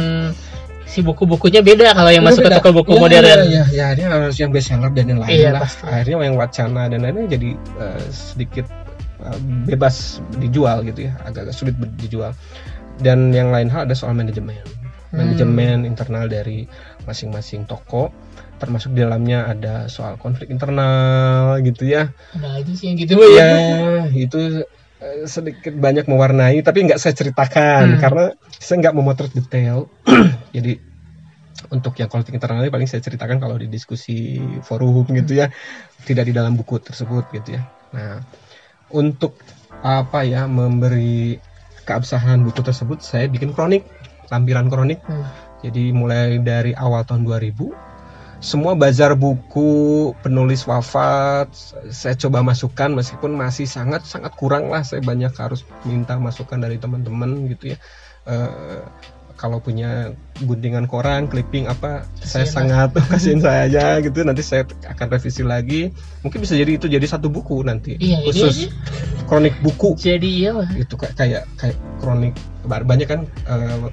[0.86, 3.26] si buku-bukunya beda kalau yang masuk ke toko buku Ya, modern.
[3.44, 5.82] ya, ya, dia harus yang best seller dan yang lain Iya, lah pasti.
[5.82, 8.66] akhirnya yang wacana dan lainnya jadi eh, sedikit
[9.20, 12.32] eh, bebas dijual gitu ya agak-agak sulit dijual
[12.96, 14.56] dan yang lain hal ada soal manajemen
[15.06, 15.22] Hmm.
[15.22, 16.66] manajemen internal dari
[17.02, 18.10] masing-masing toko
[18.56, 22.12] termasuk di dalamnya ada soal konflik internal gitu ya.
[22.36, 23.50] Ada aja sih yang gitu Mbak, ya.
[24.12, 24.40] Itu
[25.00, 28.00] eh, sedikit banyak mewarnai tapi nggak saya ceritakan Hmm.
[28.00, 28.24] karena
[28.56, 29.92] saya nggak memotret detail.
[30.56, 30.72] Jadi
[31.72, 35.52] untuk yang politik internal ini paling saya ceritakan kalau di diskusi forum gitu ya.
[36.04, 37.62] Tidak di dalam buku tersebut gitu ya.
[37.92, 38.20] Nah
[38.88, 39.36] untuk
[39.84, 41.36] apa ya memberi
[41.84, 43.84] keabsahan buku tersebut saya bikin kronik
[44.26, 44.98] lampiran kronik.
[45.06, 45.22] Hmm.
[45.62, 47.85] jadi mulai dari awal tahun 2000
[48.40, 51.48] semua bazar buku penulis wafat
[51.88, 54.84] saya coba masukkan meskipun masih sangat sangat kurang lah.
[54.84, 57.78] Saya banyak harus minta masukan dari teman-teman gitu ya.
[58.28, 58.82] Eh,
[59.36, 64.24] kalau punya guntingan koran clipping apa saya Kasihan sangat kasihin saya aja gitu.
[64.24, 65.92] Nanti saya akan revisi lagi.
[66.24, 67.96] Mungkin bisa jadi itu jadi satu buku nanti.
[67.96, 68.68] Iya, khusus
[69.28, 69.96] kronik buku.
[69.96, 70.68] Jadi iya lah.
[70.76, 73.88] itu kayak kayak kayak kronik banyak kan eh,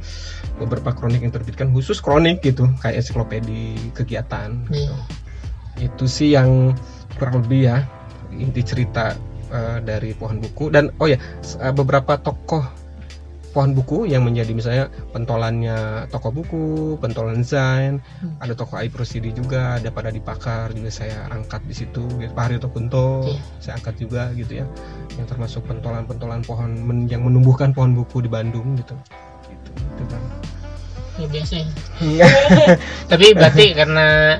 [0.61, 4.93] beberapa kronik yang terbitkan khusus kronik gitu kayak ensiklopedi kegiatan Iya.
[5.81, 6.77] itu sih yang
[7.17, 7.77] kurang lebih ya
[8.33, 9.17] inti cerita
[9.49, 11.17] eh, dari pohon buku dan oh ya
[11.61, 12.83] eh, beberapa tokoh
[13.53, 18.41] pohon buku yang menjadi misalnya pentolannya toko buku, pentolan Zain, hmm.
[18.41, 22.33] ada toko Aipro CD juga, ada pada dipakar juga saya angkat di situ, gitu.
[22.33, 23.39] Pak Haryo Kunto yeah.
[23.61, 24.65] saya angkat juga gitu ya,
[25.21, 28.97] yang termasuk pentolan-pentolan pohon men yang menumbuhkan pohon buku di Bandung gitu,
[29.45, 30.21] gitu, gitu kan.
[31.21, 31.53] Ya biasa
[32.01, 32.27] ya.
[33.11, 34.39] Tapi berarti karena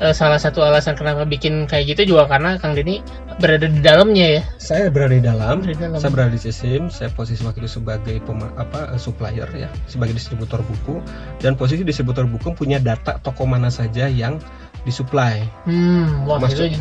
[0.00, 3.04] uh, salah satu alasan kenapa bikin kayak gitu juga karena Kang Dini
[3.38, 4.42] berada di dalamnya ya.
[4.58, 5.62] Saya berada di dalam.
[5.62, 5.98] Berada di dalam.
[6.00, 6.90] Saya berada di sistem.
[6.90, 10.98] Saya posisi waktu itu sebagai pema, apa uh, supplier ya, sebagai distributor buku
[11.38, 14.40] dan posisi distributor buku punya data toko mana saja yang
[14.84, 15.44] disuplai.
[15.68, 16.80] Hmm, wah Maksud, itu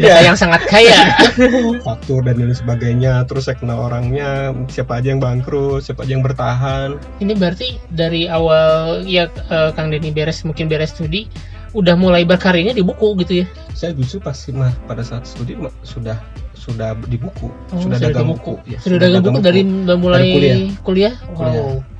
[0.00, 0.32] data ya.
[0.32, 1.16] yang sangat kaya.
[1.86, 3.28] Faktur dan lain sebagainya.
[3.28, 6.96] Terus saya kenal orangnya, siapa aja yang bangkrut, siapa aja yang bertahan.
[7.20, 11.28] Ini berarti dari awal ya uh, Kang Deni beres mungkin beres studi
[11.72, 16.20] udah mulai berkarirnya di buku gitu ya saya justru pasti mah pada saat studi sudah
[16.52, 18.70] sudah di buku oh, sudah dagang buku, buku.
[18.70, 19.62] Ya, sudah, sudah dagang buku, buku dari
[19.96, 21.91] mulai dari kuliah kuliah wow kuliah.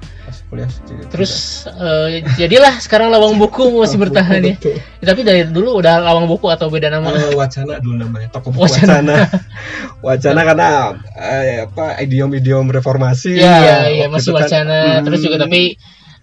[0.53, 0.69] Kuliah
[1.09, 4.53] terus uh, jadilah sekarang lawang buku masih bertahan ya.
[5.01, 8.53] ya tapi dari dulu udah lawang buku atau beda nama uh, wacana dulu namanya toko
[8.53, 9.17] buku wacana wacana,
[10.07, 10.69] wacana karena
[11.17, 14.45] uh, apa idiom-idiom reformasi iya ya, iya masih kan.
[14.45, 15.45] wacana kan, terus juga hmm.
[15.49, 15.63] tapi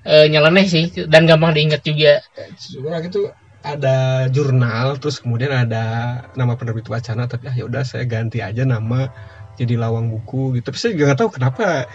[0.06, 2.24] uh, nyeleneh sih dan gampang diingat juga.
[2.56, 3.24] Sebenarnya itu
[3.60, 5.84] ada jurnal terus kemudian ada
[6.40, 9.12] nama penerbit wacana tapi ah ya udah saya ganti aja nama
[9.60, 10.72] jadi lawang buku gitu.
[10.72, 11.92] Tapi saya juga nggak tahu kenapa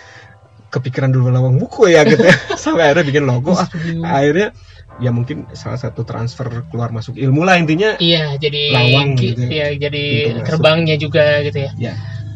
[0.74, 2.34] kepikiran dulu lawang buku ya gitu ya.
[2.62, 3.70] sampai akhirnya bikin logo ah,
[4.02, 4.50] akhirnya
[4.98, 9.70] ya mungkin salah satu transfer keluar masuk ilmu lah intinya iya jadi lawang gitu ya
[9.74, 10.04] jadi
[10.42, 11.94] terbangnya juga gitu ya, ya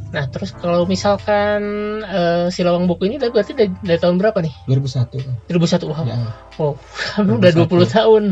[0.09, 1.61] Nah, terus kalau misalkan
[2.01, 4.55] uh, si lawang buku ini berarti dari, dari tahun berapa nih?
[4.65, 5.53] 2001.
[5.53, 5.85] 2001.
[5.85, 6.05] Wow.
[6.09, 6.17] Ya.
[6.57, 6.73] Wow,
[7.37, 8.23] udah 20 tahun.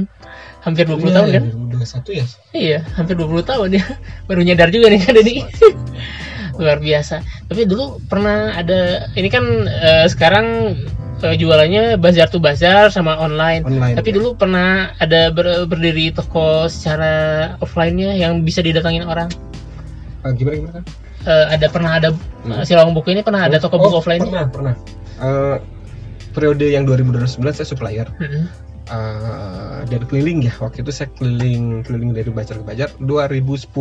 [0.65, 1.43] Hampir 20 ya, tahun kan?
[1.77, 2.25] 2021 ya?
[2.57, 3.85] Iya, hampir 20 tahun ya.
[4.29, 5.35] Baru nyadar juga nih kan ini.
[6.57, 7.23] Luar biasa.
[7.49, 10.77] Tapi dulu pernah ada ini kan uh, sekarang
[11.23, 13.65] uh, jualannya bazar tuh bazar sama online.
[13.65, 14.15] online Tapi ya.
[14.21, 19.29] dulu pernah ada ber, berdiri toko secara offline-nya yang bisa didatangin orang.
[20.27, 20.81] Uh, gimana gimana
[21.27, 22.63] uh, ada pernah ada hmm.
[22.63, 24.75] si lawang buku ini pernah ada toko buku oh, offline pernah pernah
[25.21, 25.57] uh,
[26.33, 28.47] periode yang 2011 saya supplier hmm.
[28.89, 33.75] uh, dan keliling ya waktu itu saya keliling keliling dari Bacar ke Bajar 2010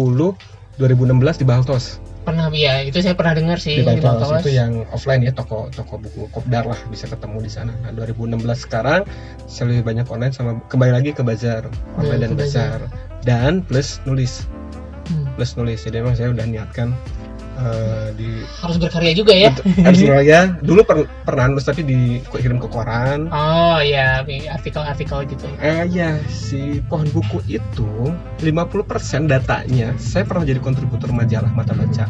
[0.76, 4.42] 2016 di Baltos pernah ya itu saya pernah dengar sih di Baltos.
[4.42, 8.42] itu yang offline ya toko toko buku kopdar lah bisa ketemu di sana nah 2016
[8.58, 9.06] sekarang
[9.46, 11.70] saya lebih banyak online sama kembali lagi ke bazar
[12.02, 12.80] online dan bazar
[13.22, 14.50] dan plus nulis
[15.14, 15.38] hmm.
[15.38, 16.98] plus nulis jadi memang saya udah niatkan
[17.56, 19.52] uh, di harus berkarya juga ya?
[19.84, 20.40] Harus berkarya.
[20.62, 23.32] Dulu per, pernah nulis tapi dikirim ke koran.
[23.32, 25.48] Oh ya artikel-artikel gitu.
[25.60, 28.12] Eh ya si pohon buku itu
[28.44, 32.06] 50% datanya saya pernah jadi kontributor majalah mata baca.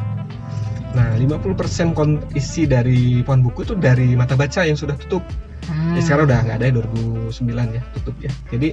[0.95, 5.21] Nah 50% isi dari pohon buku itu dari mata baca yang sudah tutup.
[5.65, 5.97] Hmm.
[5.97, 8.31] ya, sekarang udah nggak ada ya 2009 ya tutup ya.
[8.53, 8.69] Jadi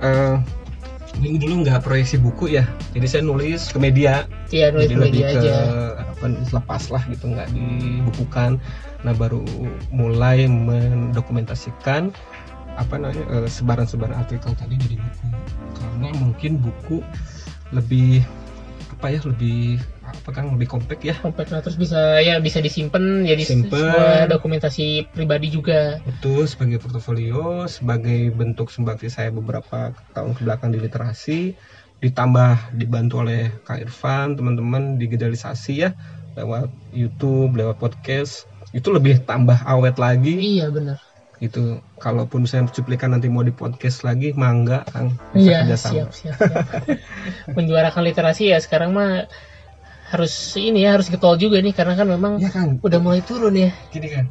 [0.00, 0.36] uh,
[1.20, 2.64] ini dulu nggak proyeksi buku ya.
[2.92, 4.28] Jadi saya nulis ke media.
[4.52, 5.40] Iya nulis jadi media lebih aja.
[5.40, 5.56] ke
[6.16, 8.60] apa lepas lah gitu nggak dibukukan.
[9.04, 9.40] Nah baru
[9.92, 12.12] mulai mendokumentasikan
[12.76, 15.26] apa namanya eh, sebaran-sebaran artikel tadi jadi buku.
[15.76, 17.00] Karena mungkin buku
[17.72, 18.20] lebih
[18.96, 19.80] apa ya lebih
[20.16, 21.14] apa kan lebih kompak ya?
[21.20, 26.00] Kompak lah terus bisa ya bisa disimpan jadi Simpen, sebuah dokumentasi pribadi juga.
[26.02, 31.40] Betul sebagai portofolio sebagai bentuk sumbangsi saya beberapa tahun ke belakang di literasi
[32.00, 35.90] ditambah dibantu oleh Kak Irfan teman-teman digitalisasi ya
[36.36, 38.44] lewat YouTube lewat podcast
[38.76, 40.60] itu lebih tambah awet lagi.
[40.60, 41.00] Iya benar.
[41.40, 46.36] Itu kalaupun saya cuplikan nanti mau di podcast lagi mangga kang iya siap siap, siap.
[47.56, 49.28] menjuarakan literasi ya sekarang mah
[50.06, 52.78] harus ini ya harus getol juga nih karena kan memang ya kan?
[52.78, 53.74] udah mulai turun ya.
[53.90, 54.30] Gini kan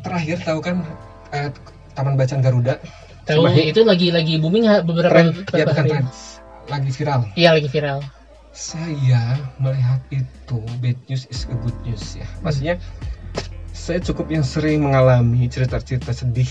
[0.00, 0.82] terakhir tahu kan
[1.32, 1.50] uh,
[1.94, 2.80] taman bacaan Garuda?
[3.28, 6.06] Tahu itu lagi lagi booming beberapa, Trend, beberapa ya, bukan hari.
[6.66, 7.20] lagi viral.
[7.36, 7.98] Iya lagi viral.
[8.50, 12.26] Saya melihat itu bad news is a good news ya.
[12.42, 12.82] Maksudnya
[13.70, 16.50] saya cukup yang sering mengalami cerita-cerita sedih.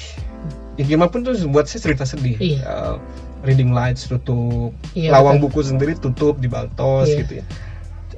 [0.80, 2.40] Ya gimana pun tuh buat saya cerita sedih.
[2.40, 2.62] Iya.
[2.64, 2.96] uh,
[3.40, 5.64] reading lights tutup iya, lawang betul.
[5.64, 7.24] buku sendiri tutup di Baltos iya.
[7.24, 7.46] gitu ya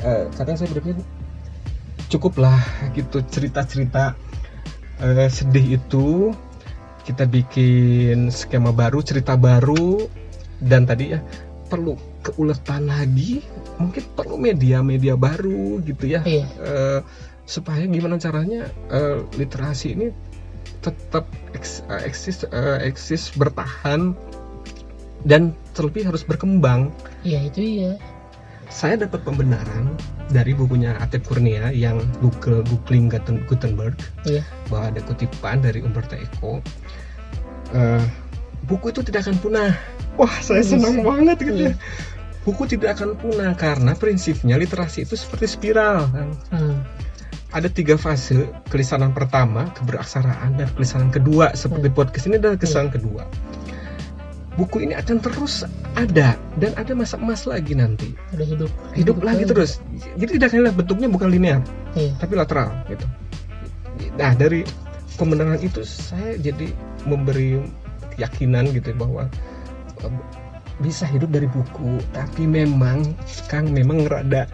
[0.03, 1.01] uh, kadang saya berpikir
[2.11, 2.59] cukuplah
[2.93, 4.19] gitu cerita-cerita
[4.99, 6.35] uh, sedih itu
[7.01, 10.05] kita bikin skema baru cerita baru
[10.61, 11.19] dan tadi ya
[11.71, 13.41] perlu keuletan lagi
[13.79, 16.45] mungkin perlu media-media baru gitu ya iya.
[16.61, 16.99] uh,
[17.47, 20.07] supaya gimana caranya uh, literasi ini
[20.81, 24.13] tetap eks, uh, eksis uh, eksis bertahan
[25.21, 26.89] dan terlebih harus berkembang.
[27.21, 27.91] Iya itu iya.
[28.71, 29.91] Saya dapat pembenaran
[30.31, 34.41] dari bukunya Atep Kurnia yang Google Googling Guten- Gutenberg Iya.
[34.71, 36.63] bahwa ada kutipan dari Umberto Eco
[37.71, 38.03] Eh,
[38.65, 39.71] buku itu tidak akan punah
[40.15, 41.03] wah saya Iya senang sih.
[41.03, 41.71] banget gitu Iya.
[41.71, 41.73] ya
[42.41, 46.83] buku tidak akan punah karena prinsipnya literasi itu seperti spiral kan Hmm.
[47.51, 51.95] ada tiga fase kelisanan pertama keberaksaraan dan kelisanan kedua seperti Hmm.
[51.95, 53.23] podcast ini adalah kelisanan kedua
[54.51, 55.63] buku ini akan terus
[55.95, 58.71] ada dan ada masa emas lagi nanti Udah hidup.
[58.93, 59.79] hidup lagi terus
[60.19, 61.59] jadi tidak hanya bentuknya bukan linear
[61.95, 62.11] Iya.
[62.19, 63.07] tapi lateral gitu
[64.19, 64.67] nah dari
[65.15, 66.71] pembenaran itu saya jadi
[67.03, 67.63] memberi
[68.15, 69.31] keyakinan gitu bahwa
[70.03, 70.13] eh,
[70.79, 73.15] bisa hidup dari buku tapi memang
[73.47, 74.49] Kang memang rada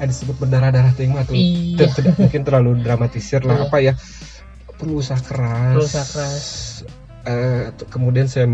[0.00, 1.88] ada disebut berdarah-darah tema atau Iya.
[1.88, 3.64] tidak tidak mungkin terlalu dramatisir lah Iya.
[3.68, 3.92] apa ya
[4.76, 6.44] perlu usaha keras Perlu usaha keras.
[7.76, 8.48] T- kemudian saya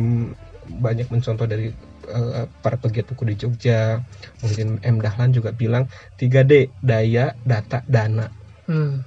[0.68, 1.70] banyak mencontoh dari
[2.06, 4.02] eh, para pegiat buku di Jogja.
[4.42, 4.96] Mungkin M.
[5.00, 5.86] Dahlan juga bilang
[6.18, 8.26] 3D daya data dana.
[8.66, 9.06] Hmm.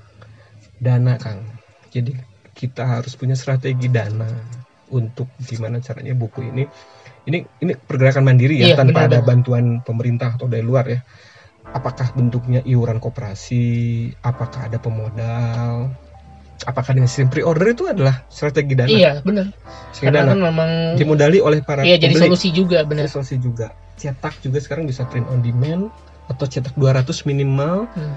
[0.80, 1.44] dana Kang.
[1.92, 2.16] Jadi
[2.56, 4.28] kita harus punya strategi dana
[4.96, 6.64] untuk gimana caranya buku ini.
[7.28, 9.28] Ini ini pergerakan mandiri ya Iya, tanpa ada benar-benar.
[9.28, 11.00] bantuan pemerintah atau dari luar ya.
[11.70, 14.08] Apakah bentuknya iuran koperasi?
[14.24, 15.92] Apakah ada pemodal
[16.62, 19.52] apakah dengan sistem pre-order itu adalah strategi dana Iya, benar.
[19.92, 22.32] Strategi Karena dana kan memang dimodali oleh para iya jadi pembeli.
[22.32, 23.06] solusi juga benar.
[23.06, 25.92] Jadi solusi juga cetak juga sekarang bisa print on demand
[26.28, 28.16] atau cetak 200 minimal Hmm.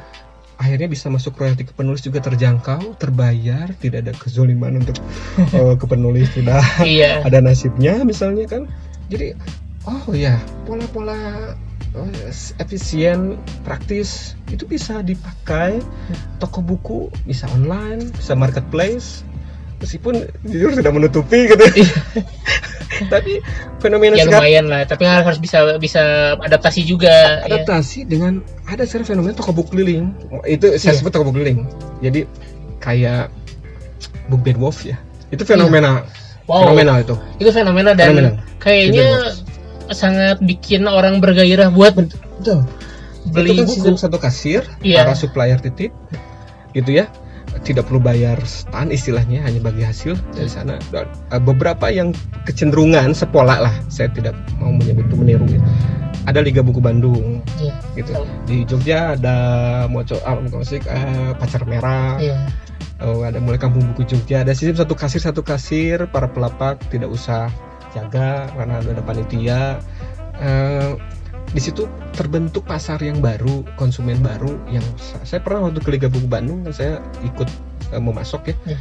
[0.54, 4.94] akhirnya bisa masuk royalti ke penulis juga terjangkau terbayar tidak ada kezoliman untuk
[5.58, 7.22] eh, ke penulis tidak Iya.
[7.22, 8.70] ada nasibnya misalnya kan
[9.08, 9.34] jadi
[9.82, 11.18] oh ya pola-pola
[12.58, 15.80] efisien praktis itu bisa dipakai.
[16.38, 19.24] Toko buku bisa online bisa marketplace.
[19.78, 20.14] Meskipun
[20.46, 21.58] jujur tidak menutupi gitu
[23.10, 23.42] tapi
[23.82, 26.02] fenomena Ya sekarang lumayan lah, tapi harus bisa bisa
[26.38, 27.42] adaptasi juga.
[27.42, 27.50] ya.
[27.50, 30.14] adaptasi dengan ada sekarang fenomena toko buku keliling.
[30.46, 30.98] Itu saya Iya.
[31.02, 31.66] sebut toko buku keliling.
[31.98, 32.30] Jadi
[32.78, 33.34] kayak
[34.30, 34.94] book bed wolf ya.
[35.34, 36.06] Itu fenomena.
[36.46, 37.14] Wow, fenomenal itu.
[37.42, 38.34] Itu fenomena dan Fenomenal.
[38.62, 39.08] kayaknya
[39.92, 42.64] sangat bikin orang bergairah buat betul
[43.30, 43.74] beli itu kan buku.
[43.78, 45.06] sistem satu kasir Iya.
[45.06, 45.94] para supplier titip
[46.72, 47.06] gitu ya
[47.62, 52.10] tidak perlu bayar stand istilahnya hanya bagi hasil dari sana Dan, eh, beberapa yang
[52.42, 55.60] kecenderungan sepola lah saya tidak mau menyebut itu meniru ya.
[56.24, 57.74] ada Liga Buku Bandung Iya.
[57.94, 58.12] gitu
[58.48, 59.36] di Jogja ada
[59.86, 62.36] Moco ah, musik eh, Pacar Merah Iya.
[63.02, 67.10] Oh, ada mulai kampung buku Jogja ada sistem satu kasir satu kasir para pelapak tidak
[67.10, 67.50] usah
[67.92, 69.60] jaga karena ada, panitia
[70.34, 70.92] Eh,
[71.48, 76.08] di situ terbentuk pasar yang baru konsumen baru yang sa- saya pernah waktu ke Liga
[76.08, 77.46] Buku Bandung kan saya ikut
[77.88, 78.78] eh, memasok ya Iya.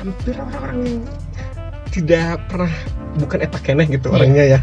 [0.00, 0.98] hampir orang-orang yang
[1.86, 2.72] tidak pernah
[3.14, 4.16] bukan etak keneh gitu Iya.
[4.16, 4.60] orangnya ya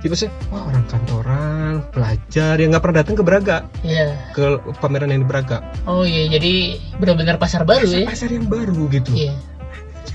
[0.00, 4.06] jadi saya wah orang kantoran pelajar yang nggak pernah datang ke Braga Iya.
[4.32, 4.42] ke
[4.80, 6.52] pameran yang di Braga Oh iya, jadi
[6.96, 8.06] benar-benar pasar baru pasar, ya.
[8.08, 9.36] pasar yang baru gitu Iya.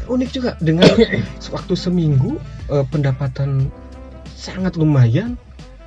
[0.07, 0.87] Unik juga dengan
[1.55, 3.67] waktu seminggu eh, pendapatan
[4.33, 5.35] sangat lumayan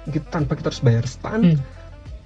[0.06, 1.58] gitu, tanpa kita harus bayar stand Hmm.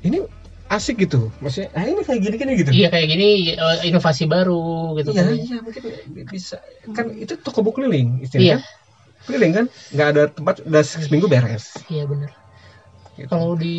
[0.02, 0.18] ini
[0.66, 4.96] asik gitu maksudnya ah ini kayak gini gini gitu Iya kayak gini eh, inovasi baru
[4.98, 5.35] gitu iya kan.
[5.37, 5.83] iya mungkin
[6.26, 6.57] bisa
[6.90, 8.24] kan itu toko buku keliling Iya.
[8.24, 8.62] istilahnya kan
[9.24, 12.30] keliling kan nggak ada tempat udah seminggu beres Iya benar.
[13.14, 13.28] gitu.
[13.30, 13.76] Kalau di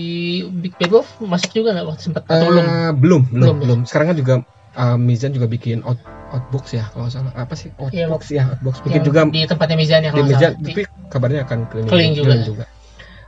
[0.64, 2.64] Big Bad Wolf masuk juga nggak waktu sempat atau Eh, belum?
[2.64, 3.62] belum belum Belum, ya?
[3.62, 4.34] belum sekarang kan juga
[4.74, 6.00] eh, Mizan juga bikin out
[6.34, 7.34] outbox ya kalau salah.
[7.38, 7.70] Apa sih?
[7.78, 8.82] Outbox ya outbox.
[8.86, 10.54] Bikin juga di tempatnya Mizan ya di kalau salah.
[10.58, 12.66] tapi kabarnya akan keliling, Keliling juga.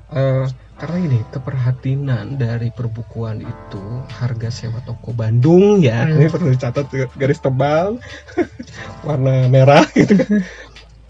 [0.07, 0.45] Eh,
[0.79, 6.07] karena ini keperhatian dari perbukuan itu harga sewa toko Bandung ya.
[6.07, 6.15] Hmm.
[6.15, 7.99] ini perlu dicatat garis tebal.
[9.07, 10.45] Warna merah gitu kan.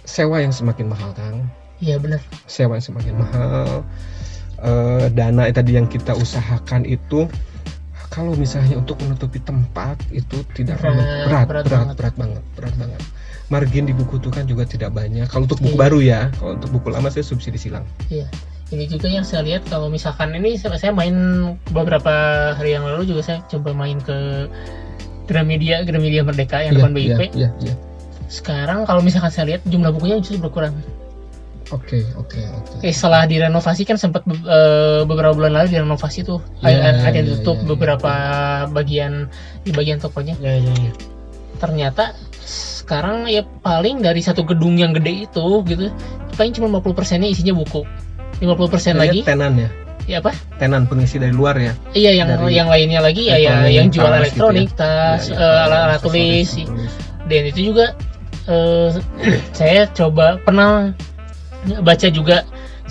[0.08, 1.52] Sewa yang semakin mahal kang.
[1.78, 2.24] Iya benar.
[2.50, 3.86] sewa yang semakin mahal.
[4.58, 7.30] Eh, dana tadi yang kita usahakan itu
[8.08, 11.96] kalau misalnya untuk menutupi tempat itu tidak Berat, berat berat berat berat, banget.
[11.98, 13.02] berat banget berat banget
[13.48, 15.84] margin di buku itu kan juga tidak banyak kalau untuk buku Iya.
[15.88, 18.28] baru ya kalau untuk buku lama saya subsidi silang Iya.
[18.68, 21.16] Ini juga yang saya lihat kalau misalkan ini saya, main
[21.72, 22.12] beberapa
[22.52, 24.52] hari yang lalu juga saya coba main ke
[25.24, 27.32] Gramedia Gramedia Merdeka yang depan BIP.
[27.32, 27.76] iya iya
[28.28, 30.76] Sekarang kalau misalkan saya lihat jumlah bukunya justru berkurang.
[31.72, 32.74] Oke oke oke.
[32.80, 36.40] Oke, setelah direnovasi kan sempat eh, beberapa bulan lalu direnovasi tuh.
[36.64, 37.70] Iya, ada yang iya, tutup iya, iya.
[37.72, 38.12] beberapa
[38.72, 39.14] bagian
[39.64, 40.36] di bagian tokonya.
[40.40, 40.92] ya ya ya
[41.58, 42.14] Ternyata
[42.48, 45.92] sekarang ya paling dari satu gedung yang gede itu gitu
[46.40, 47.84] paling cuma 50 persennya isinya buku.
[48.40, 49.26] 50 persen lagi.
[49.26, 49.70] tenan ya?
[50.08, 50.32] Ya apa?
[50.56, 51.76] Tenan pengisi dari luar ya?
[51.92, 55.36] Iya yang Dari yang lainnya lagi ya ya yang jual tas elektronik gitu tas Ya,
[55.36, 56.50] ya, eh, alat-alat tulis
[57.28, 57.86] dan itu juga
[58.48, 58.90] eh,
[59.60, 60.96] saya coba pernah
[61.84, 62.48] baca juga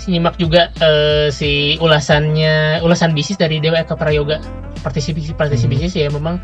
[0.07, 4.39] nyimak juga uh, si ulasannya ulasan bisnis dari Dewa Eka Prayoga
[4.85, 6.03] partisipasi partisipasi hmm.
[6.05, 6.35] ya memang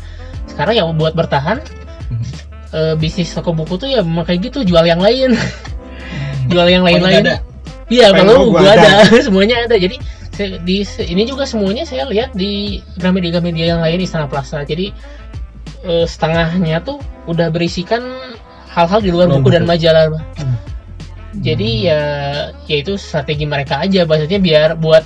[0.50, 2.24] sekarang ya buat bertahan hmm.
[2.74, 6.50] uh, bisnis toko buku tuh ya memang kayak gitu jual yang lain hmm.
[6.50, 7.40] jual yang lain-lain
[7.88, 9.22] iya kalau gua ada, ada.
[9.26, 9.96] semuanya ada jadi
[10.38, 14.66] di ini juga semuanya saya lihat di Gramedia-Gramedia yang lain Istana Plaza.
[14.66, 14.90] Jadi
[15.86, 16.98] uh, setengahnya tuh
[17.30, 18.02] udah berisikan
[18.66, 20.10] hal-hal di luar buku, buku dan majalah.
[20.34, 20.53] Hmm.
[21.42, 22.00] Jadi ya
[22.70, 25.02] ya itu strategi mereka aja maksudnya biar buat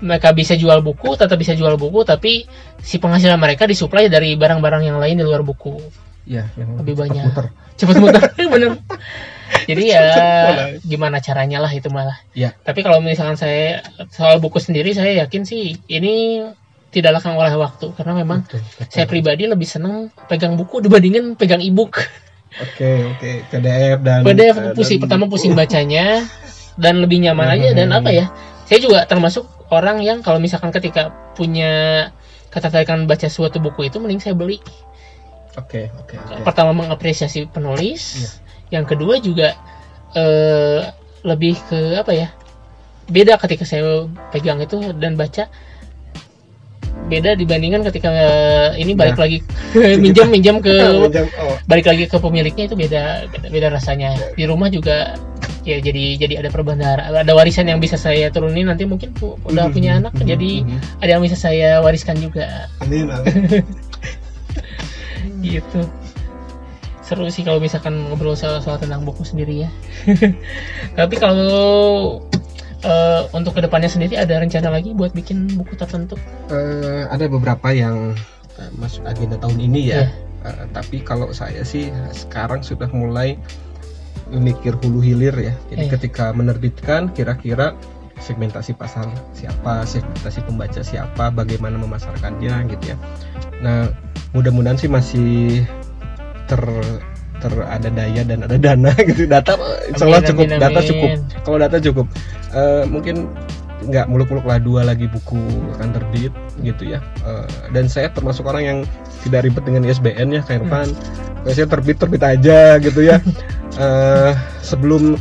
[0.00, 2.48] mereka bisa jual buku, tetap bisa jual buku tapi
[2.80, 5.78] si penghasilan mereka disuplai dari barang-barang yang lain di luar buku.
[6.26, 7.22] Iya, yang lebih banyak.
[7.22, 7.46] Muter.
[7.78, 8.22] Cepat muter,
[8.54, 8.80] bener.
[9.70, 10.06] Jadi ya
[10.82, 12.18] gimana caranya lah itu malah.
[12.34, 12.54] Ya.
[12.66, 16.42] Tapi kalau misalkan saya soal buku sendiri saya yakin sih ini
[16.90, 18.88] tidak akan oleh waktu karena memang betul, betul.
[18.88, 22.02] saya pribadi lebih senang pegang buku dibandingin pegang ebook.
[22.56, 26.24] Oke oke PDF dan PDF uh, pusing dan pertama pusing bacanya
[26.80, 28.26] dan lebih nyaman aja dan apa ya?
[28.64, 32.08] Saya juga termasuk orang yang kalau misalkan ketika punya
[32.48, 34.58] ketertarikan baca suatu buku itu mending saya beli.
[35.56, 36.16] Oke oke.
[36.16, 36.42] Okay, okay.
[36.44, 38.24] Pertama mengapresiasi penulis.
[38.24, 39.54] Yeah yang kedua juga
[40.14, 40.80] uh,
[41.22, 42.28] lebih ke apa ya
[43.06, 45.46] beda ketika saya pegang itu dan baca
[47.06, 49.24] beda dibandingkan ketika uh, ini balik nah.
[49.26, 49.38] lagi
[50.02, 50.74] minjam minjam ke
[51.42, 51.54] oh.
[51.70, 55.14] balik lagi ke pemiliknya itu beda beda, beda rasanya di rumah juga
[55.66, 59.74] ya jadi jadi ada perbandara ada warisan yang bisa saya turunin nanti mungkin udah mm-hmm.
[59.74, 60.30] punya anak mm-hmm.
[60.30, 61.02] jadi mm-hmm.
[61.02, 63.62] ada yang bisa saya wariskan juga amin amin
[65.46, 65.82] gitu
[67.06, 69.70] seru sih kalau misalkan ngobrol soal, soal tentang buku sendiri ya
[70.98, 72.22] tapi kalau
[72.86, 76.14] uh, untuk ke depannya sendiri ada rencana lagi buat bikin buku tertentu
[76.48, 78.14] uh, ada beberapa yang
[78.56, 80.08] uh, masuk agenda tahun ini ya yeah.
[80.46, 80.50] Iya.
[80.62, 83.36] uh, tapi kalau saya sih sekarang sudah mulai
[84.30, 85.92] memikir hulu hilir ya jadi yeah.
[85.98, 87.74] ketika menerbitkan kira-kira
[88.16, 92.96] segmentasi pasar siapa segmentasi pembaca siapa bagaimana memasarkannya gitu ya
[93.60, 93.92] nah
[94.32, 95.62] mudah-mudahan sih masih
[96.48, 96.62] ter
[97.42, 99.28] ter ada daya dan ada dana gitu.
[99.28, 99.54] Data
[99.88, 101.10] insya cukup amin, data cukup.
[101.44, 102.06] Kalau data cukup
[102.54, 103.30] uh, mungkin
[103.86, 105.38] nggak muluk-muluk lah dua lagi buku
[105.78, 106.32] akan terbit
[106.64, 107.04] gitu ya.
[107.22, 108.78] Uh, dan saya termasuk orang yang
[109.22, 110.90] tidak ribet dengan ISBN ya kayak Irfan.
[111.46, 111.54] Hmm.
[111.54, 113.22] saya terbit terbit aja gitu ya.
[113.78, 114.32] Uh,
[114.70, 115.20] sebelum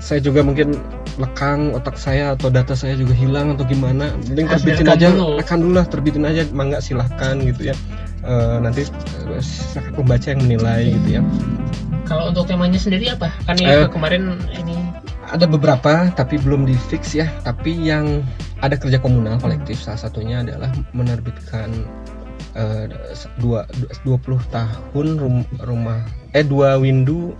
[0.00, 0.74] saya juga mungkin
[1.20, 5.36] lekang otak saya atau data saya juga hilang atau gimana mending terbitin aja dulu.
[5.36, 7.74] rekam dulu lah terbitin aja mangga silahkan gitu ya
[8.24, 8.86] uh, nanti
[9.28, 9.42] uh,
[9.94, 11.22] pembaca yang menilai gitu ya.
[12.08, 13.30] Kalau untuk temanya sendiri apa?
[13.46, 14.74] Kan uh, kemarin ini
[15.30, 17.30] ada beberapa tapi belum di fix ya.
[17.46, 18.26] Tapi yang
[18.60, 21.70] ada kerja komunal kolektif salah satunya adalah menerbitkan
[22.58, 22.84] uh,
[23.40, 23.64] dua
[24.04, 26.04] dua puluh tahun rum, rumah
[26.36, 27.32] eh dua windu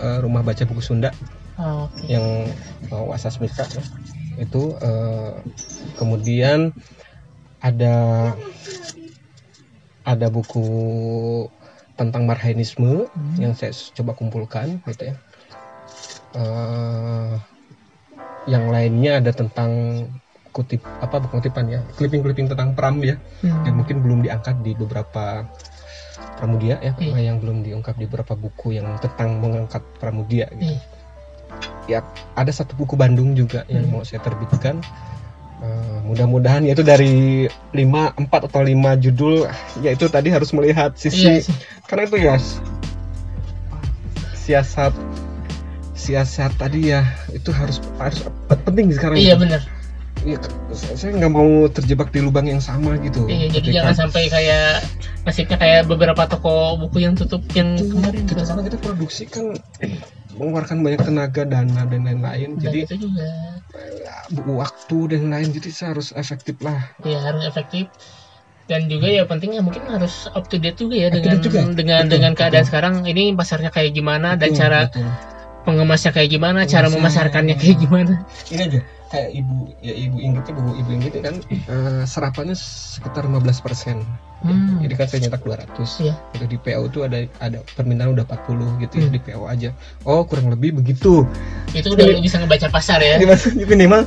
[0.00, 1.14] uh, rumah baca buku Sunda
[1.60, 2.18] oh, okay.
[2.18, 2.50] yang
[2.90, 3.82] uh, Wasas Mika ya.
[4.42, 5.38] itu uh,
[5.96, 6.74] kemudian
[7.64, 8.32] ada
[10.06, 10.64] ada buku
[11.98, 13.36] tentang marhainisme hmm.
[13.42, 15.14] yang saya coba kumpulkan gitu ya
[16.38, 17.34] uh,
[18.46, 20.04] yang lainnya ada tentang
[20.54, 23.66] kutip apa bukan kutipan ya clipping-clipping tentang pram ya hmm.
[23.66, 25.44] yang mungkin belum diangkat di beberapa
[26.38, 27.16] pramudia ya hmm.
[27.18, 30.80] yang belum diungkap di beberapa buku yang tentang mengangkat pramudia gitu hmm.
[31.90, 32.00] ya
[32.38, 33.92] ada satu buku Bandung juga yang hmm.
[33.92, 34.80] mau saya terbitkan
[35.56, 39.50] Uh, mudah-mudahan yaitu dari 5 4 atau 5 judul
[39.82, 41.52] yaitu tadi harus melihat sisi iya.
[41.90, 42.36] karena itu ya
[44.46, 44.94] siasat
[45.98, 47.02] siasat tadi ya
[47.34, 48.22] itu harus harus
[48.62, 49.18] penting sekarang.
[49.18, 49.60] Iya benar.
[50.24, 50.38] Ya,
[50.72, 53.26] saya nggak mau terjebak di lubang yang sama gitu.
[53.26, 54.86] Iya jadi jangan sampai kayak
[55.26, 58.22] nasibnya kayak beberapa toko buku yang tutup yang kemarin.
[58.22, 59.58] kita sana kita produksi kan
[60.36, 62.60] mengeluarkan banyak tenaga dana dan lain-lain.
[62.60, 63.26] Jadi itu juga.
[63.76, 66.78] ya, waktu dan lain jadi harus efektif lah.
[67.02, 67.88] Ya harus efektif.
[68.66, 71.62] Dan juga ya pentingnya mungkin harus up to date juga ya dengan juga.
[71.70, 72.70] dengan betul, dengan keadaan betul.
[72.70, 72.94] sekarang.
[73.06, 75.06] Ini pasarnya kayak gimana betul, dan cara betul.
[75.62, 78.12] pengemasnya kayak gimana Pengemasnya, cara memasarkannya kayak gimana.
[78.50, 78.80] Ini aja
[79.10, 81.36] kayak ibu ya ibu Inggit ibu ibu Inggit kan
[81.70, 84.02] uh, serapannya sekitar 15 persen
[84.46, 84.82] hmm.
[84.86, 86.14] jadi kan saya nyetak 200 ya.
[86.38, 89.14] itu di PO itu ada ada permintaan udah 40 gitu ya hmm.
[89.14, 89.70] di PO aja.
[90.06, 91.26] Oh kurang lebih begitu.
[91.74, 93.18] Itu udah Jadi, bisa ngebaca pasar ya?
[93.54, 94.06] Minimal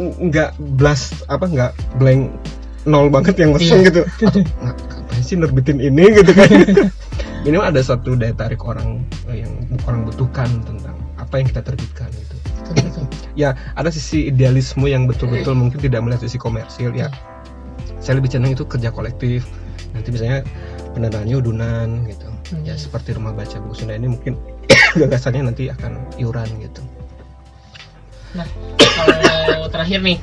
[0.00, 2.30] nggak blast apa nggak blank
[2.88, 3.88] nol banget yang mesen iya.
[3.92, 4.02] gitu.
[4.24, 6.48] Atau ngapain sih nerbitin ini gitu kan?
[7.44, 9.52] Minimal ada satu daya tarik orang yang
[9.88, 12.36] orang butuhkan tentang apa yang kita terbitkan gitu.
[13.38, 17.10] Ya ada sisi idealisme yang betul-betul mungkin tidak melihat sisi komersil ya
[18.00, 19.46] saya lebih cenderung itu kerja kolektif
[19.92, 20.42] nanti misalnya
[20.96, 22.64] pendananya udunan gitu hmm.
[22.66, 24.34] ya seperti rumah baca buku Sunda ini mungkin
[25.00, 26.82] gagasannya nanti akan iuran gitu
[28.30, 28.46] Nah,
[28.78, 30.18] kalau terakhir nih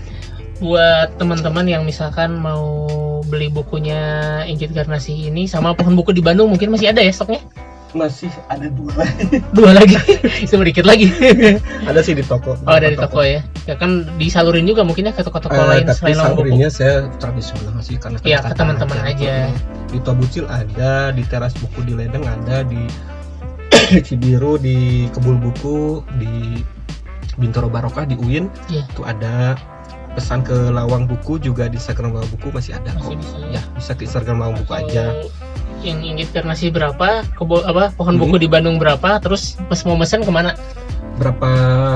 [0.63, 2.88] buat teman-teman yang misalkan mau
[3.28, 3.99] beli bukunya
[4.47, 7.43] Inggit Garnasi ini sama pohon buku di Bandung mungkin masih ada ya stoknya?
[7.91, 9.39] Masih ada dua lagi.
[9.55, 9.95] Dua lagi,
[10.49, 11.07] sedikit lagi.
[11.89, 12.59] ada sih di toko.
[12.63, 13.39] Oh, ada di toko ya.
[13.63, 16.25] Ya kan disalurin juga mungkin ya ke toko-toko Eh, lain tapi selain buku.
[16.27, 19.51] salurinnya saya tradisional sih karena Iya, ke teman-teman aja.
[19.88, 22.83] Di Tobucil ada, di teras buku di Ledeng ada, di
[24.07, 26.59] Cibiru di Kebul Buku, di
[27.35, 28.83] Bintaro Barokah di UIN Iya.
[28.85, 29.55] itu ada
[30.11, 33.05] pesan ke Lawang Buku juga di Instagram Lawang Buku masih ada kok.
[33.05, 33.47] Masih bisa ya.
[33.53, 35.03] Ya, bisa ke Instagram Lawang Buku aja.
[35.80, 37.23] Yang Inggit Garnasi berapa?
[37.32, 38.21] Kebo apa pohon Hmm.
[38.23, 39.19] buku di Bandung berapa?
[39.19, 40.57] Terus pas mau mesen ke mana?
[41.15, 41.49] Berapa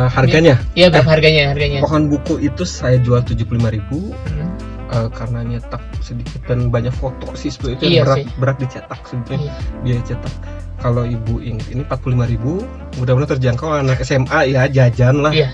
[0.08, 0.58] harganya?
[0.74, 1.80] Iya berapa harganya harganya?
[1.80, 4.50] Pohon buku itu saya jual 75.000 Hmm.
[4.88, 8.26] eh, karena nyetak sedikit dan banyak foto sih sebetulnya itu Iya berat sih.
[8.36, 9.54] berat dicetak sebetulnya Iya.
[9.80, 10.34] biaya cetak
[10.78, 12.66] kalau ibu ingat ini 45.000
[12.98, 15.48] mudah-mudahan terjangkau anak SMA ya jajan lah Iya.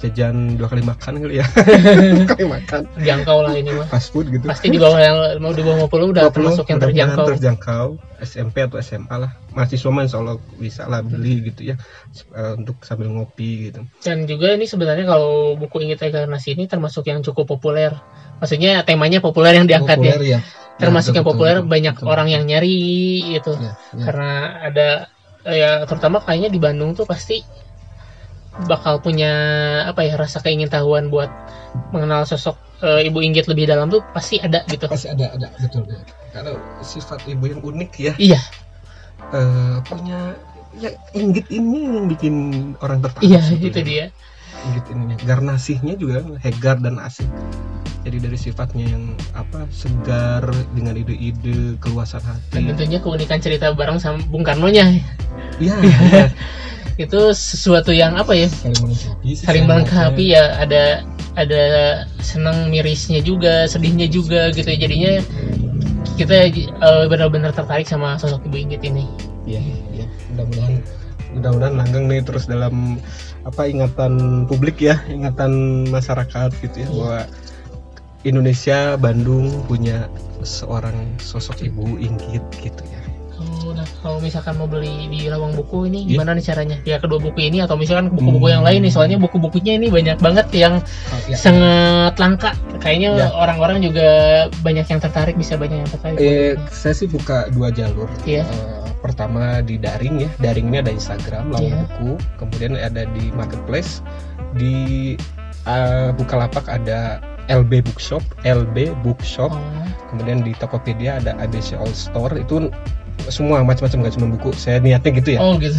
[0.00, 1.46] Jajan dua kali makan kali ya
[2.24, 3.84] kali makan Jangkau lah ini mah.
[3.86, 6.80] fast food gitu Pasti di bawah yang mau di bawah 50 udah 20, termasuk yang
[6.80, 7.26] terjangkau.
[7.28, 7.86] terjangkau
[8.18, 11.76] SMP atau SMA lah mahasiswa mah insya Allah bisa lah beli gitu ya
[12.32, 17.04] eh, untuk sambil ngopi gitu Dan juga ini sebenarnya kalau buku Inggit Garnasi ini termasuk
[17.04, 17.92] yang cukup populer.
[18.38, 20.16] Maksudnya temanya populer yang diangkat ya.
[20.16, 20.40] Populer ya
[20.76, 22.08] Termasuk Ya, yang populer betul, banyak betul.
[22.08, 22.76] orang yang nyari
[23.36, 23.52] gitu.
[23.52, 24.00] Ya, ya.
[24.00, 24.30] Karena
[24.64, 24.88] ada
[25.44, 27.44] ya terutama kayaknya di Bandung tuh pasti
[28.66, 29.32] bakal punya
[29.86, 31.30] apa ya rasa keingintahuan buat
[31.94, 34.90] mengenal sosok eh, Ibu Inggit lebih dalam tuh pasti ada gitu.
[34.90, 36.00] pasti ada ada betul ya.
[36.34, 38.40] karena sifat ibu yang unik ya Iya,
[39.34, 40.34] eh, punya
[40.78, 42.34] ya inggit ini yang bikin
[42.78, 44.06] orang tertarik iya itu dia.
[44.70, 47.26] inggit ininya garnasinya juga hegar dan asik
[48.00, 54.00] jadi dari sifatnya yang apa segar dengan ide-ide keluasan Dan hati tentunya keunikan cerita bareng
[54.00, 54.88] sama Bung Karno-nya
[55.60, 56.30] iya iya.
[56.96, 58.48] itu sesuatu yang apa ya?
[58.48, 60.84] Saling melengkapi saling ya ada
[61.38, 61.64] ada
[62.18, 64.78] senang mirisnya juga sedihnya juga gitu ya.
[64.78, 65.12] jadinya
[66.18, 69.06] kita eh, benar-benar tertarik sama sosok ibu Inggit ini.
[69.46, 69.60] Iya
[69.94, 70.06] iya.
[70.34, 70.74] Mudah-mudahan
[71.30, 72.98] mudah-mudahan langgeng nih terus dalam
[73.46, 77.20] apa ingatan publik ya ingatan masyarakat gitu ya bahwa
[78.20, 80.10] Indonesia Bandung punya
[80.44, 82.99] seorang sosok ibu Inggit gitu ya
[83.40, 86.10] kalau nah, kalau misalkan mau beli di lawang buku ini Iya.
[86.14, 89.80] gimana nih caranya ya kedua buku ini atau misalkan buku-buku yang lain nih soalnya buku-bukunya
[89.80, 91.36] ini banyak banget yang Oh, ya.
[91.36, 93.26] sangat langka kayaknya Ya.
[93.32, 94.08] orang-orang juga
[94.60, 98.06] banyak yang tertarik bisa banyak yang tertarik Eh, saya sih buka dua jalur.
[98.22, 98.44] Iya.
[98.44, 101.80] Eh, pertama di daring ya, daring ini ada Instagram, lawang Iya.
[101.88, 104.04] buku, kemudian ada di marketplace,
[104.54, 105.16] di
[105.62, 109.60] eh, Bukalapak ada LB Bookshop, LB Bookshop, Oh,
[110.08, 112.70] kemudian di Tokopedia ada ABC All Store itu
[113.28, 114.50] semua macam-macam gak cuma buku.
[114.52, 115.40] Saya niatnya gitu ya.
[115.40, 115.76] oh gitu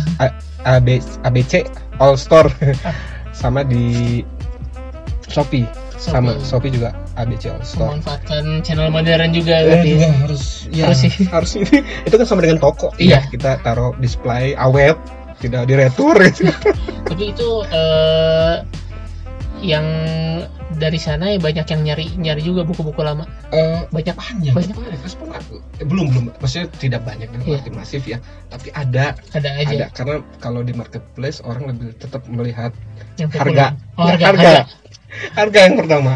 [0.62, 0.88] AB,
[1.24, 1.66] ABC
[1.98, 2.50] All Store
[2.82, 2.94] Ah.
[3.34, 4.22] sama di
[5.26, 5.64] Shopee,
[5.96, 6.46] sama Shopee.
[6.46, 7.96] Shopee juga ABC All Store.
[7.96, 9.90] memanfaatkan channel modern juga Eh, berarti.
[9.90, 11.00] juga harus ya, Harus
[11.32, 11.62] harus, sih.
[11.66, 13.24] ini itu kan sama dengan toko Iya.
[13.24, 15.00] ya kita taruh display awet
[15.40, 16.46] tidak diretur gitu.
[17.08, 18.56] tapi itu eh,
[19.62, 19.86] yang
[20.76, 23.28] dari sana ya banyak yang nyari nyari juga buku-buku lama.
[23.54, 24.54] Eh, banyak banyak.
[24.56, 24.76] Banyak.
[24.76, 25.62] banyak respon aku.
[25.78, 26.24] Eh, belum belum.
[26.42, 27.62] Maksudnya tidak banyak dan Iya.
[27.62, 28.18] arti masif ya.
[28.50, 29.14] Tapi ada.
[29.36, 29.76] Ada aja.
[29.76, 29.88] Ada.
[29.94, 32.74] Karena kalau di marketplace orang lebih tetap melihat
[33.22, 33.78] yang harga.
[33.96, 34.42] Oh, harga, harga.
[34.42, 34.64] harga.
[35.40, 36.14] harga yang pertama.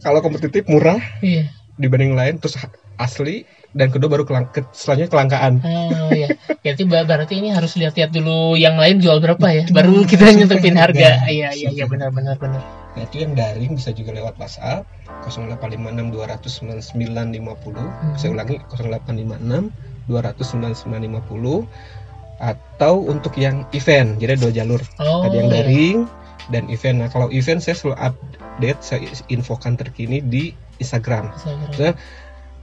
[0.00, 1.52] Kalau kompetitif murah iya.
[1.76, 2.56] dibanding lain terus
[2.96, 5.54] asli dan kedua baru kelang ke, selanjutnya kelangkaan.
[5.62, 6.34] Oh iya.
[6.64, 11.24] Berarti berarti ini harus lihat-lihat dulu yang lain jual berapa ya baru kita nyentuhin harga.
[11.28, 11.84] Iya iya iya.
[11.88, 14.82] Benar benar benar Nah, itu yang daring bisa juga lewat WhatsApp
[15.26, 18.18] 0856 29950.
[18.18, 19.70] Saya ulangi 0856
[20.10, 21.70] 29950
[22.40, 24.16] atau untuk yang event.
[24.18, 24.80] Jadi ada dua jalur.
[24.98, 25.56] oh ada yang iya.
[25.62, 26.08] daring
[26.50, 26.98] dan event.
[27.04, 30.50] Nah, kalau event saya selalu update, saya infokan terkini di
[30.82, 31.30] Instagram.
[31.36, 31.94] Instagram.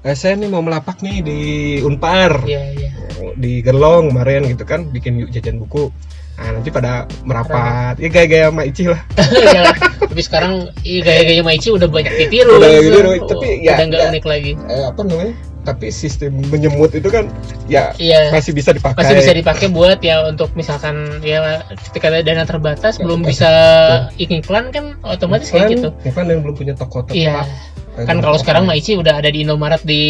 [0.01, 1.39] Eh, saya nih mau melapak nih di
[1.81, 2.89] Unpar, iya iya.
[3.33, 5.89] Di Gerlong kemarin gitu kan, bikin yuk jajan buku.
[6.37, 6.93] Nah, nanti pada
[7.25, 9.01] merapat, ya gaya-gaya sama Ici lah.
[9.43, 12.61] Iya, tapi sekarang iya, gaya-gaya Maici udah banyak ditiru.
[12.61, 14.07] Udah ditiru, Oh, tapi ya- udah nggak ya.
[14.13, 14.51] unik lagi.
[14.55, 15.33] Eh, apa namanya?
[15.67, 17.27] Tapi sistem menyemut itu kan
[17.67, 19.03] ya iya masih bisa dipakai.
[19.03, 21.59] masih bisa dipakai buat ya untuk misalkan ya
[21.91, 23.31] ketika ada dana terbatas Ya, belum betul.
[23.35, 23.51] bisa
[24.15, 27.19] iklan kan otomatis kayak gitu Bukan yang belum punya toko tetap.
[27.19, 27.43] iya
[27.97, 28.63] kan kalau sekarang.
[28.63, 30.01] Maici udah ada di Indomaret di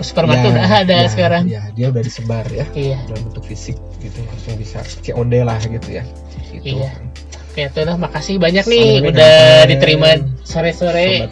[0.00, 3.76] supermarket Ya, udah ada ya, sekarang Ya, dia udah disebar ya iya dalam bentuk fisik
[4.00, 6.02] gitu langsung bisa COD lah gitu ya.
[6.50, 6.80] Gitu.
[6.80, 6.90] Iya.
[7.56, 9.68] Oke itu lah makasih banyak nih nih, udah kawan.
[9.72, 10.08] diterima
[10.44, 11.24] sore-sore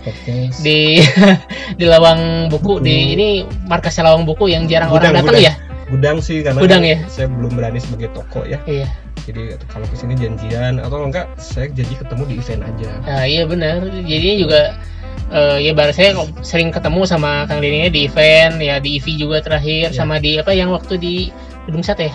[0.65, 0.97] di
[1.79, 3.13] di lawang buku di Buku.
[3.13, 3.29] ini
[3.69, 5.45] markasnya lawang buku yang jarang Gudang, orang datang gudang.
[5.45, 5.53] ya
[5.85, 6.97] Gudang sih karena Gudang ya?
[7.13, 8.57] saya belum berani sebagai toko ya.
[8.65, 8.89] iya
[9.29, 13.43] jadi kalau ke sini janjian atau enggak saya janji ketemu di event aja nah iya
[13.45, 14.61] benar jadinya juga
[15.29, 16.11] uh, ya baru saya
[16.41, 19.97] sering ketemu sama Kang Denny di event ya di EV juga terakhir ya.
[19.97, 21.29] sama di apa yang waktu di
[21.69, 22.09] gedung sate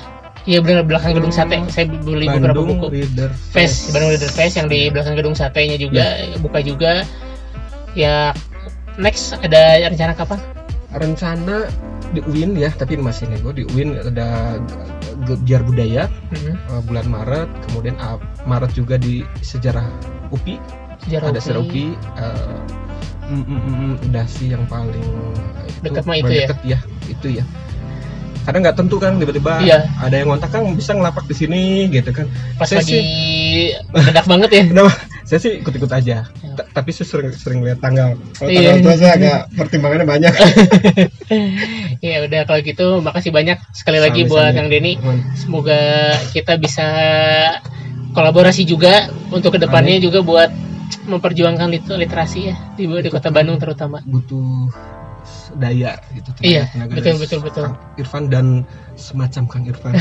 [0.48, 1.60] Iya benar belakang gedung sate.
[1.68, 2.88] Saya beli Bandung beberapa buku.
[2.94, 3.92] Reader Fest.
[3.92, 6.38] Bandung Reader Fest yang di belakang gedung satenya juga ya.
[6.40, 6.94] buka juga.
[7.98, 8.32] Ya
[8.96, 10.40] next ada rencana kapan?
[10.96, 11.70] Rencana
[12.10, 14.58] di UIN ya, tapi masih nego di UIN ada
[15.46, 16.56] biar budaya mm-hmm.
[16.74, 18.18] uh, bulan Maret, kemudian uh,
[18.50, 19.86] Maret juga di sejarah
[20.34, 20.58] UPI.
[21.06, 21.46] Sejarah ada UPI.
[21.46, 21.86] sejarah UPI
[22.18, 22.62] uh,
[23.30, 25.06] mm, mm, mm, udah sih yang paling
[25.86, 26.48] dekat mah itu ya?
[26.50, 27.44] deket ya itu ya
[28.48, 29.86] kadang nggak tentu kan tiba-tiba iya.
[30.00, 32.26] ada yang ngontak kan bisa ngelapak di sini gitu kan.
[32.56, 34.64] Pas saya lagi sih, banget ya.
[34.70, 34.94] Kenapa?
[35.30, 36.26] Saya sih ikut-ikut aja.
[36.26, 36.64] Ya.
[36.74, 38.76] tapi saya sering sering lihat tanggal kalau iya.
[38.76, 40.34] tanggal itu saya agak pertimbangannya banyak.
[42.00, 44.96] Ya udah kalau gitu makasih banyak sekali lagi Sampai buat Kang Denny.
[45.36, 46.88] Semoga kita bisa
[48.16, 50.06] kolaborasi juga untuk ke depannya Amin.
[50.10, 50.50] juga buat
[51.06, 54.02] memperjuangkan literasi ya di, di kota Bandung terutama.
[54.06, 54.70] Butuh
[55.58, 57.66] daya gitu iya betul betul betul.
[57.98, 58.68] Irfan dan
[59.00, 59.96] semacam Kang Irfan.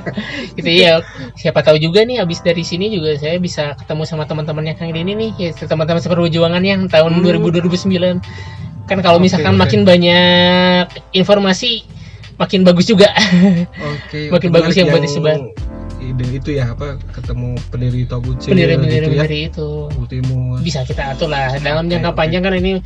[0.58, 1.00] Gitu ya
[1.38, 5.14] siapa tahu juga nih abis dari sini juga saya bisa ketemu sama teman-temannya Kang ini
[5.14, 7.46] nih ya teman-teman seperjuangan yang tahun hmm.
[7.46, 9.62] 2000 2009 kan kalau okay, misalkan okay.
[9.62, 11.86] makin banyak informasi
[12.40, 13.12] makin bagus juga.
[14.10, 15.38] Okay, makin bagus yang, buat disebar.
[16.00, 19.46] ide itu ya apa ketemu pendiri Toguchi pendiri pendiri, gitu ya.
[19.52, 19.68] itu.
[20.64, 22.82] Bisa kita atur lah dalam jangka okay, panjang kan ini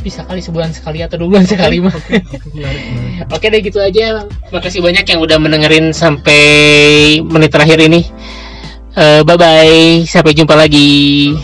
[0.00, 1.92] bisa kali sebulan sekali atau dua bulan sekali mah.
[1.92, 4.24] Oke, okay, okay, deh gitu aja.
[4.50, 6.42] Makasih banyak yang udah mendengarin sampai
[7.22, 8.08] menit terakhir ini.
[8.96, 11.36] Uh, bye bye, sampai jumpa lagi.